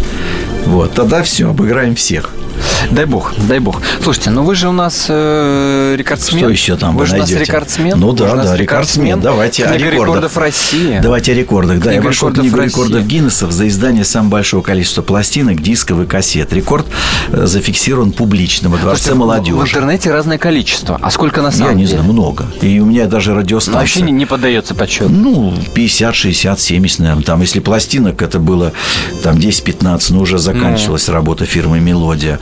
Вот, 0.65 0.93
тогда 0.93 1.23
все, 1.23 1.49
обыграем 1.49 1.95
всех. 1.95 2.29
Дай 2.91 3.05
бог, 3.05 3.33
дай 3.47 3.59
бог. 3.59 3.81
Слушайте, 4.01 4.29
ну 4.29 4.43
вы 4.43 4.55
же 4.55 4.67
у 4.69 4.71
нас 4.71 5.05
э, 5.09 5.95
рекордсмен. 5.97 6.39
Что 6.39 6.49
еще 6.49 6.75
там 6.75 6.93
Вы 6.95 7.01
вы 7.01 7.05
же 7.07 7.15
у 7.15 7.17
нас 7.19 7.29
найдете? 7.29 7.49
рекордсмен. 7.51 7.99
Ну 7.99 8.11
да, 8.11 8.35
да, 8.35 8.55
рекордсмен. 8.57 9.19
Давайте 9.21 9.63
о 9.65 9.69
Книга 9.69 9.85
рекордах. 9.89 10.07
рекордов 10.07 10.37
России. 10.37 10.99
Давайте 11.01 11.31
о 11.31 11.35
рекордах. 11.35 11.79
Да, 11.79 11.91
я 11.91 12.01
вошел 12.01 12.29
в 12.29 12.33
книгу 12.33 12.57
России. 12.57 12.69
рекордов 12.69 13.05
Гиннесов 13.07 13.51
за 13.51 13.67
издание 13.67 14.03
самого 14.03 14.29
большого 14.31 14.61
количества 14.61 15.01
пластинок, 15.01 15.61
дисков 15.61 16.01
и 16.01 16.05
кассет. 16.05 16.51
Рекорд 16.53 16.85
зафиксирован 17.31 18.11
публично 18.11 18.69
во 18.69 18.77
Дворце 18.77 19.03
Слушайте, 19.03 19.19
молодежи. 19.19 19.55
В 19.57 19.61
интернете 19.63 20.11
разное 20.11 20.37
количество. 20.37 20.99
А 21.01 21.09
сколько 21.09 21.41
на 21.41 21.51
самом 21.51 21.69
Я 21.71 21.73
не 21.75 21.85
деле? 21.85 21.99
знаю, 21.99 22.11
много. 22.13 22.45
И 22.61 22.79
у 22.79 22.85
меня 22.85 23.05
даже 23.07 23.31
Ну, 23.31 23.39
радиостанция. 23.39 23.79
Вообще 23.79 24.01
не, 24.01 24.11
не 24.11 24.25
поддается 24.25 24.75
подсчету. 24.75 25.09
Ну, 25.09 25.53
50, 25.73 26.15
60, 26.15 26.59
70, 26.59 26.99
наверное. 26.99 27.23
Там, 27.23 27.41
если 27.41 27.59
пластинок, 27.59 28.21
это 28.21 28.39
было 28.39 28.71
там 29.23 29.37
10-15, 29.37 30.05
ну, 30.09 30.21
уже 30.21 30.37
заканчивалась 30.37 31.09
работа 31.09 31.45
фирмы 31.45 31.79
«Мелодия». 31.79 32.39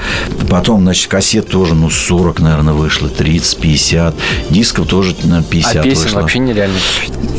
Потом, 0.49 0.81
значит, 0.83 1.07
кассет 1.09 1.47
тоже, 1.49 1.75
ну, 1.75 1.89
40, 1.89 2.39
наверное, 2.39 2.73
вышло, 2.73 3.09
30, 3.09 3.57
50. 3.59 4.15
Дисков 4.49 4.87
тоже, 4.87 5.15
наверное, 5.23 5.43
50 5.43 5.75
А 5.77 5.83
песен 5.83 6.03
вышло. 6.03 6.19
вообще 6.21 6.39
нереально. 6.39 6.77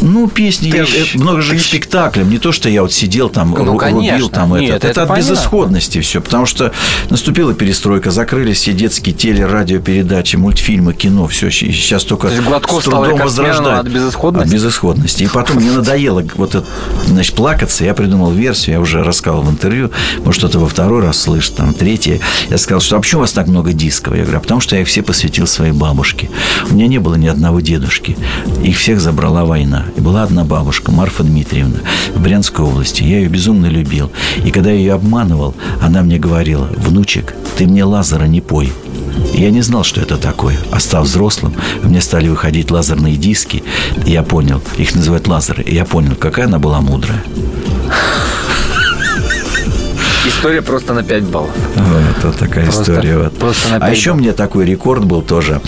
Ну, 0.00 0.28
песни, 0.28 0.68
я- 0.68 0.84
Тысяч, 0.84 1.14
э, 1.14 1.18
много 1.18 1.42
же 1.42 1.56
к 1.56 1.60
спектаклям. 1.60 2.30
Не 2.30 2.38
то, 2.38 2.52
что 2.52 2.68
я 2.68 2.82
вот 2.82 2.92
сидел 2.92 3.28
там, 3.28 3.50
Ну, 3.50 3.56
ру- 3.56 3.58
рубил 3.66 3.76
конечно. 3.78 4.28
там 4.30 4.52
Нет, 4.58 4.70
это. 4.70 4.76
это 4.78 4.88
Это 4.88 5.02
от 5.02 5.08
понятно. 5.08 5.30
безысходности 5.32 6.00
все. 6.00 6.20
Потому 6.20 6.46
что 6.46 6.72
наступила 7.10 7.54
перестройка, 7.54 8.10
закрылись 8.10 8.56
все 8.58 8.72
детские 8.72 9.14
теле, 9.14 9.46
радиопередачи, 9.46 10.36
мультфильмы, 10.36 10.92
кино, 10.94 11.26
все. 11.28 11.50
Сейчас 11.50 12.04
только 12.04 12.28
То 12.28 12.34
есть 12.34 12.42
с 12.44 12.84
трудом 12.84 13.18
возрождают. 13.18 13.86
от 13.86 13.92
безысходности? 13.92 14.48
От 14.48 14.54
безысходности. 14.54 15.22
И 15.24 15.28
потом 15.28 15.56
мне 15.58 15.70
надоело 15.70 16.24
вот 16.34 16.54
это, 16.54 16.66
значит, 17.06 17.34
плакаться. 17.34 17.84
Я 17.84 17.94
придумал 17.94 18.32
версию, 18.32 18.74
я 18.76 18.80
уже 18.80 19.04
рассказывал 19.04 19.44
в 19.44 19.50
интервью, 19.50 19.90
может, 20.24 20.40
что-то 20.40 20.58
во 20.58 20.66
второй 20.66 21.02
раз 21.02 21.20
слышит, 21.20 21.54
там, 21.56 21.74
третье. 21.74 22.20
Я 22.50 22.58
сказал, 22.62 22.80
что 22.80 22.96
а 22.96 23.00
почему 23.00 23.20
у 23.20 23.22
вас 23.22 23.32
так 23.32 23.48
много 23.48 23.72
дисков? 23.72 24.14
Я 24.14 24.22
говорю, 24.22 24.38
а 24.38 24.40
потому 24.40 24.60
что 24.60 24.76
я 24.76 24.82
их 24.82 24.88
все 24.88 25.02
посвятил 25.02 25.46
своей 25.46 25.72
бабушке. 25.72 26.30
У 26.70 26.74
меня 26.74 26.86
не 26.86 26.98
было 26.98 27.16
ни 27.16 27.26
одного 27.26 27.60
дедушки. 27.60 28.16
Их 28.62 28.78
всех 28.78 29.00
забрала 29.00 29.44
война. 29.44 29.86
И 29.96 30.00
была 30.00 30.22
одна 30.22 30.44
бабушка, 30.44 30.90
Марфа 30.90 31.22
Дмитриевна, 31.24 31.80
в 32.14 32.22
Брянской 32.22 32.64
области. 32.64 33.02
Я 33.02 33.18
ее 33.18 33.28
безумно 33.28 33.66
любил. 33.66 34.10
И 34.44 34.50
когда 34.50 34.70
я 34.70 34.76
ее 34.76 34.92
обманывал, 34.94 35.54
она 35.80 36.02
мне 36.02 36.18
говорила, 36.18 36.68
внучек, 36.76 37.34
ты 37.56 37.66
мне 37.66 37.84
лазера 37.84 38.24
не 38.24 38.40
пой. 38.40 38.72
Я 39.34 39.50
не 39.50 39.62
знал, 39.62 39.84
что 39.84 40.00
это 40.00 40.16
такое. 40.16 40.58
А 40.70 40.80
став 40.80 41.04
взрослым, 41.04 41.54
мне 41.82 42.00
стали 42.00 42.28
выходить 42.28 42.70
лазерные 42.70 43.16
диски. 43.16 43.62
И 44.06 44.12
я 44.12 44.22
понял, 44.22 44.62
их 44.78 44.94
называют 44.94 45.28
лазеры. 45.28 45.62
И 45.62 45.74
я 45.74 45.84
понял, 45.84 46.14
какая 46.14 46.46
она 46.46 46.58
была 46.58 46.80
мудрая. 46.80 47.22
История 50.26 50.62
просто 50.62 50.94
на 50.94 51.02
5 51.02 51.24
баллов. 51.24 51.50
Вот, 51.74 52.24
вот 52.24 52.36
такая 52.38 52.64
Просто- 52.64 52.92
история. 52.92 53.18
Вот. 53.18 53.36
просто 53.38 53.68
на 53.70 53.76
а 53.76 53.80
пять 53.80 53.96
еще 53.96 54.10
баллов. 54.10 54.22
мне 54.22 54.32
такой 54.32 54.64
рекорд 54.64 55.04
был 55.04 55.20
тоже, 55.22 55.60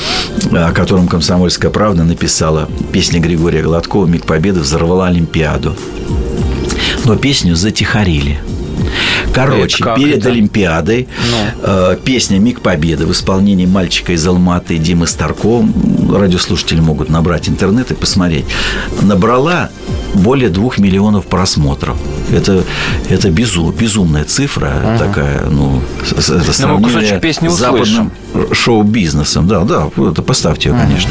о 0.53 0.71
котором 0.73 1.09
«Комсомольская 1.09 1.71
правда» 1.71 2.05
написала. 2.05 2.69
Песня 2.93 3.21
Григория 3.21 3.63
Гладкова 3.63 4.07
«Миг 4.07 4.27
Победы» 4.27 4.61
взорвала 4.61 5.09
Олимпиаду. 5.09 5.75
Но 7.05 7.17
песню 7.17 7.57
затихарили. 7.57 8.39
Короче, 9.35 9.83
как 9.83 9.97
перед 9.97 10.19
это? 10.19 10.29
Олимпиадой 10.29 11.09
э, 11.63 11.97
песня 12.05 12.39
«Миг 12.39 12.61
Победы» 12.61 13.07
в 13.07 13.13
исполнении 13.13 13.67
мальчика 13.67 14.13
из 14.13 14.27
Алматы 14.27 14.79
Димы 14.79 15.07
Старко, 15.07 15.65
радиослушатели 16.13 16.81
могут 16.81 17.09
набрать 17.09 17.49
интернет 17.49 17.91
и 17.91 17.95
посмотреть, 17.95 18.45
набрала 19.03 19.71
более 20.15 20.49
двух 20.49 20.79
миллионов 20.79 21.27
просмотров. 21.27 21.97
Это, 22.33 22.65
это 23.09 23.31
безу, 23.31 23.71
безумная 23.73 24.25
цифра 24.25 24.97
такая, 24.99 25.45
ну, 25.51 25.81
это 26.11 26.53
сравнение 26.53 26.95
кусочек 26.95 27.21
песни 27.21 27.49
с 27.49 27.55
западным 27.55 28.13
шоу-бизнесом. 28.53 29.49
Да, 29.49 29.65
да, 29.65 29.89
это 29.97 30.23
поставьте 30.23 30.71
ее, 30.71 30.77
конечно. 30.77 31.11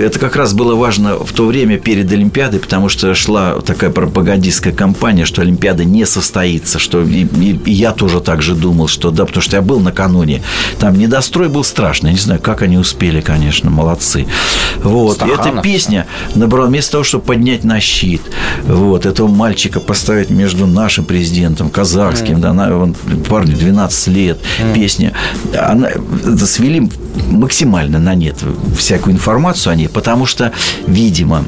это 0.00 0.18
как 0.18 0.36
раз 0.36 0.52
было 0.54 0.74
важно 0.74 1.14
в 1.16 1.32
то 1.32 1.46
время 1.46 1.78
перед 1.78 2.10
Олимпиадой, 2.12 2.60
потому 2.60 2.88
что 2.88 3.14
шла 3.14 3.60
такая 3.60 3.90
пропагандистская 3.90 4.72
кампания, 4.72 5.24
что 5.24 5.42
Олимпиада 5.42 5.84
не 5.84 6.04
состоится, 6.06 6.78
что 6.78 7.02
и, 7.02 7.24
и- 7.24 7.60
и 7.64 7.72
я 7.72 7.92
тоже 7.92 8.20
так 8.20 8.42
же 8.42 8.54
думал, 8.54 8.88
что 8.88 9.10
да, 9.10 9.24
потому 9.24 9.42
что 9.42 9.56
я 9.56 9.62
был 9.62 9.80
накануне. 9.80 10.42
Там 10.78 10.98
недострой 10.98 11.48
был 11.48 11.64
страшный. 11.64 12.10
Я 12.10 12.14
не 12.14 12.20
знаю, 12.20 12.40
как 12.40 12.62
они 12.62 12.76
успели, 12.78 13.20
конечно, 13.20 13.70
молодцы. 13.70 14.26
Вот. 14.82 15.22
И 15.22 15.26
эта 15.30 15.60
песня 15.62 16.06
набрала 16.34 16.66
вместо 16.66 16.92
того, 16.92 17.04
чтобы 17.04 17.24
поднять 17.24 17.64
на 17.64 17.80
щит, 17.80 18.22
вот, 18.66 19.06
этого 19.06 19.28
мальчика 19.28 19.80
поставить 19.80 20.30
между 20.30 20.66
нашим 20.66 21.04
президентом, 21.04 21.70
казахским, 21.70 22.40
да, 22.40 22.50
она, 22.50 22.76
он, 22.76 22.94
парню 23.28 23.56
12 23.56 24.08
лет, 24.08 24.38
песня, 24.74 25.12
она, 25.58 25.88
свели 26.46 26.88
максимально 27.30 27.98
на 27.98 28.14
нет 28.14 28.36
всякую 28.78 29.14
информацию 29.14 29.72
о 29.72 29.76
ней, 29.76 29.83
потому 29.88 30.26
что, 30.26 30.52
видимо, 30.86 31.44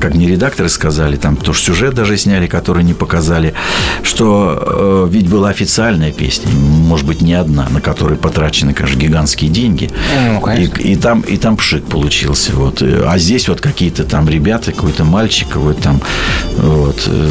как 0.00 0.14
мне 0.14 0.26
редакторы 0.26 0.68
сказали, 0.68 1.16
там 1.16 1.36
тоже 1.36 1.60
сюжет 1.60 1.94
даже 1.94 2.16
сняли, 2.16 2.46
который 2.46 2.84
не 2.84 2.94
показали, 2.94 3.54
что 4.02 5.06
э, 5.08 5.08
ведь 5.10 5.28
была 5.28 5.50
официальная 5.50 6.12
песня, 6.12 6.50
может 6.52 7.06
быть, 7.06 7.20
не 7.20 7.34
одна, 7.34 7.68
на 7.68 7.80
которой 7.80 8.16
потрачены, 8.16 8.74
конечно, 8.74 8.98
гигантские 8.98 9.50
деньги. 9.50 9.90
Ну, 10.32 10.40
конечно. 10.40 10.80
И, 10.80 10.92
и 10.92 10.96
там, 10.96 11.20
и 11.20 11.36
там 11.36 11.56
пшик 11.56 11.84
получился. 11.84 12.52
Вот. 12.54 12.82
А 12.82 13.18
здесь 13.18 13.48
вот 13.48 13.60
какие-то 13.60 14.04
там 14.04 14.28
ребята, 14.28 14.72
какой-то 14.72 15.04
мальчик, 15.04 15.48
какой-то 15.48 15.82
там 15.82 16.00
вот, 16.56 17.02
э, 17.06 17.30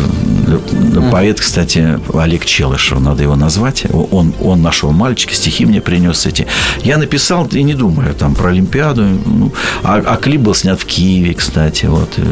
поэт, 1.12 1.40
кстати, 1.40 2.00
Олег 2.14 2.46
Челышев, 2.46 3.00
надо 3.00 3.24
его 3.24 3.36
назвать. 3.36 3.86
Он, 3.92 4.34
он 4.42 4.62
нашел 4.62 4.92
мальчика, 4.92 5.34
стихи 5.34 5.66
мне 5.66 5.82
принес 5.82 6.26
эти. 6.26 6.48
Я 6.84 6.98
написал, 6.98 7.46
и 7.48 7.64
не 7.64 7.74
думаю, 7.74 8.14
там 8.14 8.36
про 8.36 8.50
Олимпиаду. 8.50 9.04
Ну, 9.04 9.52
а, 9.84 10.02
а 10.06 10.18
клип 10.18 10.35
был 10.38 10.54
снят 10.56 10.80
в 10.80 10.86
Киеве, 10.86 11.34
кстати, 11.34 11.86
вот 11.86 12.10
э, 12.18 12.24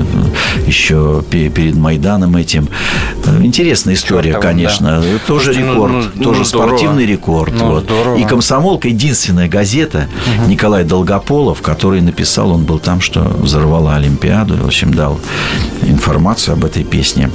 еще 0.65 1.23
пе- 1.29 1.49
перед 1.49 1.75
Майданом 1.75 2.35
этим. 2.35 2.67
Э, 3.25 3.41
Интересная 3.43 3.93
история, 3.95 4.33
Чёртова, 4.33 4.41
конечно. 4.51 5.01
Тоже 5.01 5.45
Слушайте, 5.45 5.59
ну, 5.65 5.73
рекорд, 5.73 5.93
ну, 6.15 6.23
тоже 6.23 6.39
ну, 6.39 6.45
здорово. 6.45 6.67
спортивный 6.77 7.05
рекорд. 7.05 7.53
Ну, 7.57 7.65
вот. 7.71 7.83
здорово. 7.83 8.17
И 8.17 8.23
комсомолка 8.23 8.87
единственная 8.87 9.47
газета 9.47 10.07
Николай 10.47 10.83
Долгополов, 10.83 11.61
который 11.61 12.01
написал, 12.01 12.51
он 12.51 12.63
был 12.63 12.79
там, 12.79 13.01
что 13.01 13.21
взорвала 13.21 13.95
Олимпиаду, 13.95 14.55
в 14.57 14.65
общем, 14.67 14.93
дал 14.93 15.19
информацию 15.83 16.53
об 16.53 16.65
этой 16.65 16.83
песне. 16.83 17.29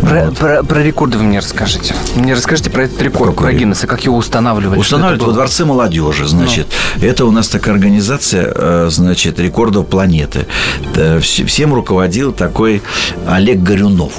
Про, 0.00 0.26
Вот. 0.26 0.38
про- 0.38 0.62
про 0.62 0.82
рекорды 0.82 1.18
вы 1.18 1.24
мне 1.24 1.38
расскажите. 1.38 1.94
Мне 2.16 2.34
расскажите 2.34 2.70
про 2.70 2.84
этот 2.84 3.00
рекорд, 3.02 3.30
Какой? 3.34 3.50
про 3.50 3.58
Гиннесса, 3.58 3.86
как 3.86 4.04
его 4.04 4.16
устанавливали. 4.16 4.78
Устанавливают 4.78 5.22
во? 5.22 5.32
Дворце 5.32 5.64
молодежи, 5.64 6.26
значит. 6.26 6.66
Это 7.00 7.24
у 7.24 7.30
нас 7.30 7.48
такая 7.48 7.74
организация, 7.74 8.52
э, 8.54 8.88
значит, 8.90 9.38
рекордов 9.38 9.83
планеты. 9.84 10.46
Э, 10.94 11.18
вс- 11.18 11.44
Всем 11.46 11.74
руководил 11.74 12.32
такой 12.32 12.82
Олег 13.26 13.62
Горюнов. 13.62 14.12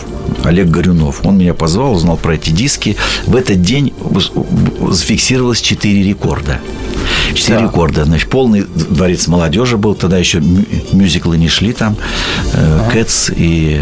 Олег 0.44 0.68
Горюнов. 0.68 1.26
Он 1.26 1.38
меня 1.38 1.54
позвал, 1.54 1.94
узнал 1.94 2.18
про 2.18 2.36
эти 2.36 2.50
диски. 2.52 2.96
В 3.26 3.36
этот 3.36 3.62
день 3.62 3.94
зафиксировалось 4.92 5.62
4 5.62 6.04
рекорда. 6.04 6.60
Четыре 7.34 7.60
Так. 7.60 7.68
рекорда. 7.70 8.06
Значит, 8.06 8.30
полный 8.30 8.62
дворец 8.62 9.28
молодежи 9.28 9.78
был. 9.78 9.96
Тогда 9.96 10.18
еще 10.18 10.40
мю- 10.40 10.66
мюзиклы 10.94 11.38
не 11.38 11.50
шли 11.50 11.74
там. 11.74 11.96
Э, 12.54 12.90
Кэтс 12.92 13.32
и, 13.36 13.82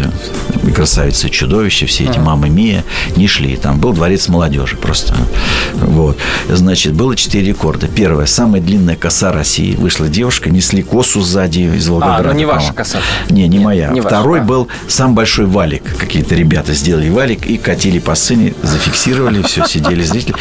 Красавица 0.74 1.28
Чудовище, 1.30 1.86
все 1.86 2.04
эти 2.04 2.18
Мамы 2.18 2.48
Мия 2.48 2.84
не 3.16 3.28
шли. 3.28 3.56
Там 3.56 3.78
был 3.78 3.92
дворец 3.92 4.28
молодежи 4.28 4.76
просто. 4.76 5.14
Вот. 5.74 6.16
Значит, 6.48 6.94
было 6.94 7.14
четыре 7.16 7.48
рекорда. 7.48 7.86
Первое. 7.86 8.26
Самая 8.26 8.60
длинная 8.60 8.96
коса 8.96 9.32
России. 9.32 9.76
Вышла 9.76 10.08
девушка, 10.08 10.50
несли 10.50 10.82
косу 10.82 11.20
сзади 11.20 11.60
из 11.74 11.88
Волгограда. 11.88 12.30
А, 12.30 12.32
ну 12.32 12.38
не 12.38 12.44
ваша 12.44 12.72
коса. 12.72 12.98
Не, 13.30 13.42
не 13.48 13.56
Нет, 13.58 13.64
моя. 13.64 13.88
не 13.90 14.00
ваша, 14.00 14.16
Второй 14.16 14.40
а. 14.40 14.42
был 14.42 14.68
сам 14.88 15.14
большой 15.14 15.46
валик. 15.46 15.82
Какие-то 15.98 16.34
ребята 16.34 16.72
сделали 16.74 17.08
валик 17.10 17.46
и 17.46 17.56
катили 17.56 17.98
по 17.98 18.14
сцене, 18.14 18.54
зафиксировали, 18.62 19.42
все, 19.42 19.64
сидели 19.68 20.02
зрители. 20.02 20.34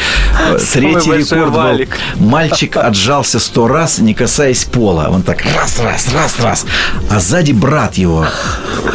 Третий 0.74 1.12
рекорд 1.12 1.54
был. 1.54 1.86
Мальчик 2.26 2.78
отжался 2.78 3.40
сто 3.40 3.68
раз, 3.68 4.00
не 4.00 4.14
касаясь 4.14 4.64
пола. 4.66 5.08
Он 5.10 5.22
так 5.24 5.44
раз, 5.56 5.80
раз, 5.80 6.14
раз, 6.14 6.40
раз. 6.40 6.66
А 7.10 7.20
сзади 7.20 7.52
брат 7.52 7.96
его, 7.96 8.26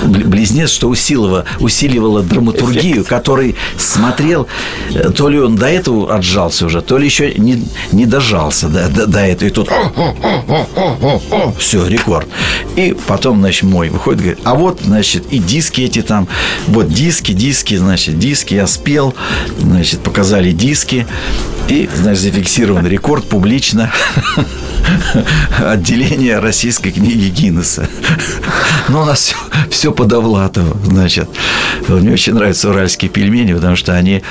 бл- 0.03 0.25
близнец, 0.25 0.71
что 0.71 0.89
усиливало, 0.89 1.45
усиливало 1.61 2.23
драматургию, 2.23 3.05
который 3.05 3.57
смотрел, 3.77 4.47
э, 4.95 5.11
то 5.11 5.29
ли 5.29 5.39
он 5.39 5.57
до 5.57 5.67
этого 5.67 6.15
отжался 6.15 6.67
уже, 6.67 6.83
то 6.83 6.99
ли 6.99 7.07
еще 7.07 7.33
не, 7.35 7.65
не 7.93 8.07
дожался 8.07 8.69
до, 8.69 8.89
до, 8.89 9.07
до 9.07 9.21
этого. 9.21 9.49
И 9.49 9.53
тут 9.53 9.69
все, 11.59 11.87
рекорд. 11.87 12.28
И 12.77 12.95
потом, 13.07 13.41
значит, 13.41 13.65
мой 13.65 13.89
выходит, 13.89 14.21
говорит, 14.21 14.41
а 14.45 14.55
вот, 14.55 14.81
значит, 14.83 15.27
и 15.31 15.39
диски 15.39 15.83
эти 15.83 16.03
там, 16.03 16.29
вот 16.67 16.89
диски, 16.89 17.33
диски, 17.33 17.77
значит, 17.77 18.19
диски, 18.19 18.55
я 18.55 18.67
спел, 18.67 19.15
значит, 19.59 20.01
показали 20.01 20.53
диски, 20.53 21.07
и, 21.69 21.89
значит, 21.95 22.23
зафиксирован 22.23 22.87
рекорд 22.87 23.29
публично. 23.29 23.93
отделение 25.59 26.39
российской 26.39 26.91
книги 26.91 27.29
Гиннесса. 27.29 27.89
Но 28.89 29.03
у 29.03 29.05
нас 29.05 29.21
все, 29.23 29.37
все 29.71 29.93
по 29.93 30.05
Довлатову, 30.05 30.79
значит. 30.85 31.29
Мне 31.89 32.13
очень 32.13 32.35
нравятся 32.35 32.71
уральские 32.71 33.11
пельмени, 33.11 33.55
потому 33.55 33.77
что 33.77 33.95
они 33.95 34.23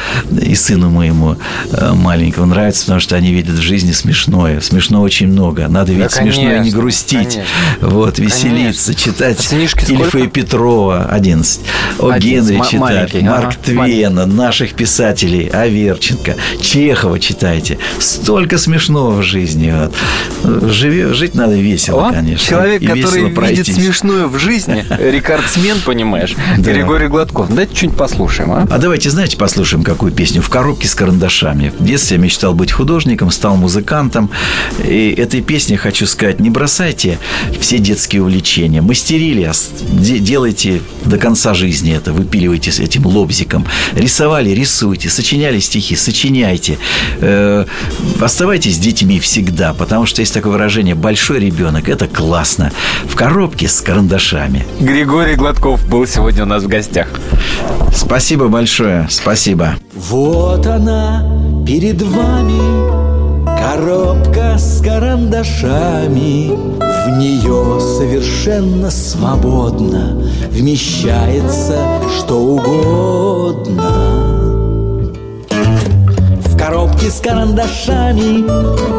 и 0.41 0.55
сыну 0.55 0.89
моему 0.89 1.37
э, 1.71 1.93
маленькому 1.93 2.47
нравятся, 2.47 2.81
потому 2.81 2.99
что 2.99 3.15
они 3.15 3.31
видят 3.31 3.55
в 3.55 3.61
жизни 3.61 3.91
смешное. 3.91 4.61
Смешно 4.61 5.01
очень 5.01 5.27
много. 5.27 5.67
Надо 5.67 5.91
видеть 5.91 6.11
Да, 6.11 6.21
смешное 6.21 6.43
и 6.43 6.47
не 6.47 6.55
конечно, 6.55 6.79
грустить. 6.79 7.17
конечно. 7.17 7.43
Вот, 7.81 8.19
веселиться, 8.19 8.93
читать 8.93 9.39
А 9.39 9.43
сынишки 9.43 9.91
Ильфа 9.91 10.19
и 10.19 10.27
Петрова 10.27 11.05
11. 11.05 11.61
О 11.99 12.09
11, 12.09 12.51
Генри 12.51 12.69
читать, 12.69 13.21
Марк 13.23 13.47
ага, 13.47 13.57
Твена, 13.63 14.25
наших 14.25 14.73
писателей, 14.73 15.47
Аверченко, 15.47 16.35
Чехова 16.61 17.19
читайте. 17.19 17.77
Столько 17.99 18.57
смешного 18.57 19.21
в 19.21 19.23
жизни. 19.23 19.73
Вот. 19.75 19.93
Живе, 20.47 21.13
жить 21.13 21.35
надо 21.35 21.55
весело, 21.55 22.07
О, 22.07 22.11
конечно. 22.13 22.47
человек, 22.47 22.81
и 22.81 22.87
который 22.87 23.21
видит 23.23 23.35
пройтись. 23.35 23.75
смешное 23.75 24.27
в 24.27 24.37
жизни, 24.37 24.85
рекордсмен, 24.99 25.77
понимаешь, 25.85 26.35
Да. 26.57 26.71
Григорий 26.71 27.07
Гладков. 27.07 27.49
Давайте 27.49 27.75
что-нибудь 27.75 27.97
послушаем, 27.97 28.51
а? 28.51 28.67
А 28.69 28.77
давайте, 28.77 29.09
знаете, 29.09 29.37
послушаем 29.37 29.83
какую 29.83 30.11
песню? 30.11 30.41
«В 30.41 30.49
коробке 30.49 30.87
с 30.87 30.95
карандашами». 30.95 31.73
В 31.77 31.83
детстве 31.83 32.17
я 32.17 32.23
мечтал 32.23 32.53
быть 32.53 32.71
художником, 32.71 33.31
стал 33.31 33.57
музыкантом. 33.57 34.29
И 34.85 35.13
этой 35.17 35.41
песне 35.41 35.77
хочу 35.77 36.05
сказать, 36.05 36.39
не 36.39 36.49
бросайте 36.49 37.19
все 37.59 37.79
детские 37.79 38.21
увлечения. 38.21 38.81
Мастерили, 38.81 39.43
а 39.43 39.53
делайте 39.81 40.81
до 41.05 41.17
конца 41.17 41.53
жизни 41.53 41.93
это, 41.95 42.13
выпиливайте 42.13 42.71
с 42.71 42.79
этим 42.79 43.05
лобзиком. 43.05 43.65
Рисовали, 43.93 44.51
рисуйте, 44.51 45.09
сочиняли 45.09 45.59
стихи, 45.59 45.95
сочиняйте. 45.95 46.77
Э, 47.19 47.65
оставайтесь 48.21 48.77
детьми 48.77 49.19
всегда, 49.19 49.73
потому 49.73 50.05
что 50.05 50.21
есть 50.27 50.33
такое 50.33 50.51
выражение 50.51 50.93
«большой 50.93 51.39
ребенок»– 51.39 51.87
это 51.89 52.05
классно. 52.05 52.73
В 53.05 53.15
коробке 53.15 53.69
с 53.69 53.79
карандашами. 53.79 54.65
Григорий 54.77 55.35
Гладков 55.35 55.87
был 55.87 56.05
сегодня 56.05 56.43
у 56.43 56.45
нас 56.45 56.63
в 56.63 56.67
гостях. 56.67 57.07
Спасибо 57.95 58.49
большое, 58.49 59.07
спасибо. 59.09 59.75
Вот 59.93 60.67
она 60.67 61.23
перед 61.65 62.01
вами 62.01 63.07
Коробка 63.57 64.57
с 64.57 64.81
карандашами 64.81 66.49
В 66.49 67.17
нее 67.17 67.79
совершенно 67.79 68.91
свободно 68.91 70.29
Вмещается 70.51 72.01
что 72.19 72.35
угодно 72.35 74.36
в 76.77 76.79
коробке 76.79 77.09
с 77.09 77.19
карандашами 77.19 78.45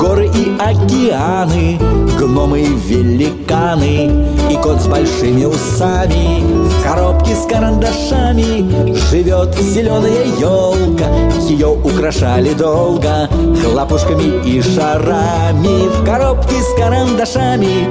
Горы 0.01 0.26
и 0.26 0.57
океаны 0.59 1.79
Гномы 2.18 2.62
и 2.62 2.74
великаны 2.74 4.26
И 4.51 4.57
кот 4.57 4.81
с 4.81 4.89
большими 4.89 5.45
усами. 5.45 6.43
В 6.68 6.83
коробке 6.83 7.37
с 7.37 7.47
карандашами 7.47 8.93
Живет 9.11 9.55
зеленая 9.61 10.24
елка 10.41 11.07
Ее 11.49 11.68
украшали 11.68 12.53
долго 12.55 13.29
Хлопушками 13.62 14.45
и 14.45 14.61
шарами. 14.61 15.89
В 15.89 16.05
коробке 16.05 16.57
с 16.61 16.76
карандашами 16.76 17.89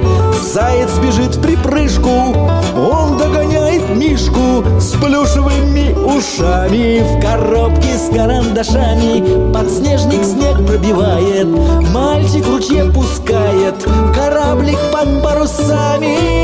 Заяц 0.52 0.90
бежит 0.98 1.36
в 1.36 1.40
припрыжку 1.40 2.10
Он 2.76 3.16
догоняет 3.16 3.67
мишку 3.88 4.64
С 4.78 4.92
плюшевыми 4.92 5.94
ушами. 5.94 7.00
В 7.00 7.20
коробке 7.20 7.96
с 7.96 8.08
карандашами 8.14 9.52
Подснежник 9.52 10.24
снег 10.24 10.66
пробивает 10.66 11.46
Мальчик 11.92 12.46
ручье 12.46 12.84
пускает 12.92 13.74
Кораблик 14.14 14.78
под 14.92 15.22
парусами 15.22 16.37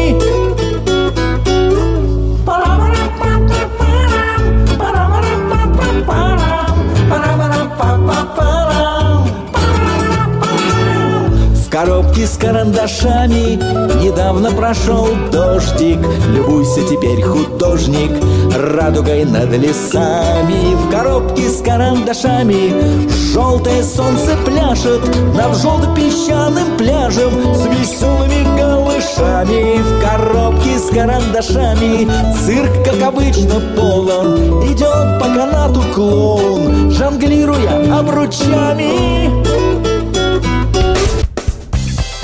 В 12.15 12.17
коробке 12.17 12.33
с 12.33 12.39
карандашами 12.39 13.57
Недавно 14.01 14.53
прошел 14.53 15.09
дождик. 15.33 15.99
Любуйся 16.29 16.83
теперь, 16.89 17.21
художник 17.21 18.13
Радугой 18.55 19.25
над 19.25 19.51
лесами. 19.51 20.77
В 20.77 20.91
коробке 20.93 21.49
с 21.49 21.61
карандашами 21.61 23.09
Желтое 23.33 23.83
солнце 23.83 24.37
пляшет 24.45 25.03
Над 25.35 25.57
желто-песчаным 25.57 26.77
пляжем 26.79 27.33
С 27.53 27.67
веселыми 27.67 28.45
голышами. 28.57 29.83
В 29.83 30.01
коробке 30.01 30.79
с 30.79 30.91
карандашами 30.95 32.09
Цирк, 32.47 32.85
как 32.85 33.09
обычно, 33.09 33.61
полон. 33.77 34.63
Идет 34.73 35.19
по 35.19 35.27
канату 35.35 35.83
клоун 35.93 36.93
Жонглируя 36.93 37.99
обручами 37.99 39.64